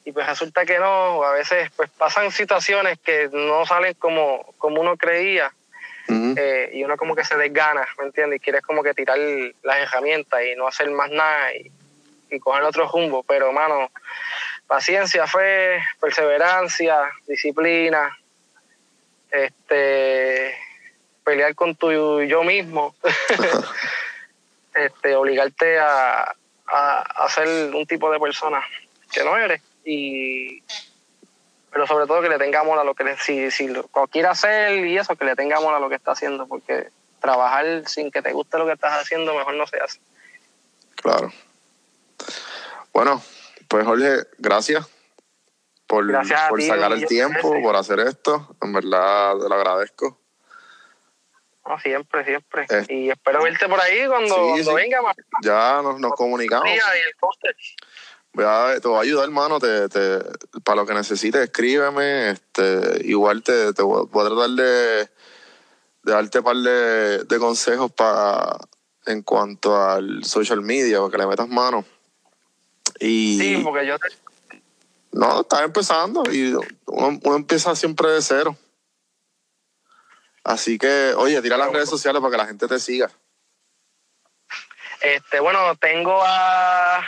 [0.05, 4.81] y pues resulta que no, a veces pues pasan situaciones que no salen como, como
[4.81, 5.53] uno creía
[6.09, 8.39] Eh, y uno como que se desgana, ¿me entiendes?
[8.39, 9.19] Y quieres como que tirar
[9.63, 11.71] las herramientas y no hacer más nada y,
[12.31, 13.23] y coger otro rumbo.
[13.23, 13.91] Pero, mano,
[14.67, 18.17] paciencia, fe, perseverancia, disciplina,
[19.31, 20.55] este,
[21.25, 22.95] pelear con tu yo mismo,
[24.75, 26.35] este, obligarte a,
[26.67, 28.63] a, a ser un tipo de persona
[29.13, 30.63] que no eres y
[31.73, 34.29] pero sobre todo que le tenga amor a lo que le, si, si lo quiere
[34.29, 38.11] hacer y eso, que le tenga amor a lo que está haciendo, porque trabajar sin
[38.11, 39.99] que te guste lo que estás haciendo, mejor no se hace.
[40.97, 41.33] Claro.
[42.93, 43.23] Bueno,
[43.69, 44.87] pues Jorge, gracias
[45.87, 48.55] por, Gracias por ti, sacar el tiempo, por hacer esto.
[48.61, 50.19] En verdad te lo agradezco.
[51.67, 52.67] No, siempre, siempre.
[52.69, 52.87] Eh.
[52.89, 54.75] Y espero verte por ahí cuando, Sí, cuando sí.
[54.75, 56.69] venga más Ya nos, nos comunicamos.
[56.69, 56.81] y el.
[58.35, 59.59] Voy a- te voy a ayudar, hermano.
[59.59, 60.21] Te, te-
[60.65, 62.31] para lo que necesites, escríbeme.
[62.31, 64.65] Este, igual te, te voy, voy a tratar de,
[66.03, 68.57] de darte un par de, de consejos para
[69.07, 71.85] en cuanto al social media, para que le metas mano.
[73.01, 74.09] Y Sí, porque yo te,
[75.13, 76.53] no, estás empezando y
[76.87, 78.57] uno, uno empieza siempre de cero.
[80.45, 83.11] Así que, oye, tira las redes sociales para que la gente te siga.
[85.01, 87.01] Este, bueno, tengo a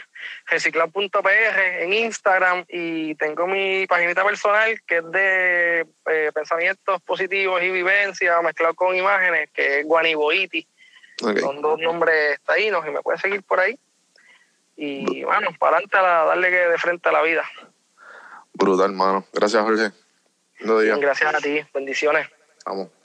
[0.47, 7.71] reciclar.pr en Instagram y tengo mi paginita personal que es de eh, pensamientos positivos y
[7.71, 10.67] vivencias mezclado con imágenes, que es Guaniboiti.
[11.17, 13.79] Son dos nombres taínos y me puedes seguir por ahí.
[14.77, 17.45] Y bueno, para adelante a darle que de frente a la vida.
[18.53, 19.25] Brutal, hermano.
[19.33, 19.93] Gracias, Jorge.
[20.59, 22.29] Gracias a ti, bendiciones.
[22.65, 23.04] Vamos.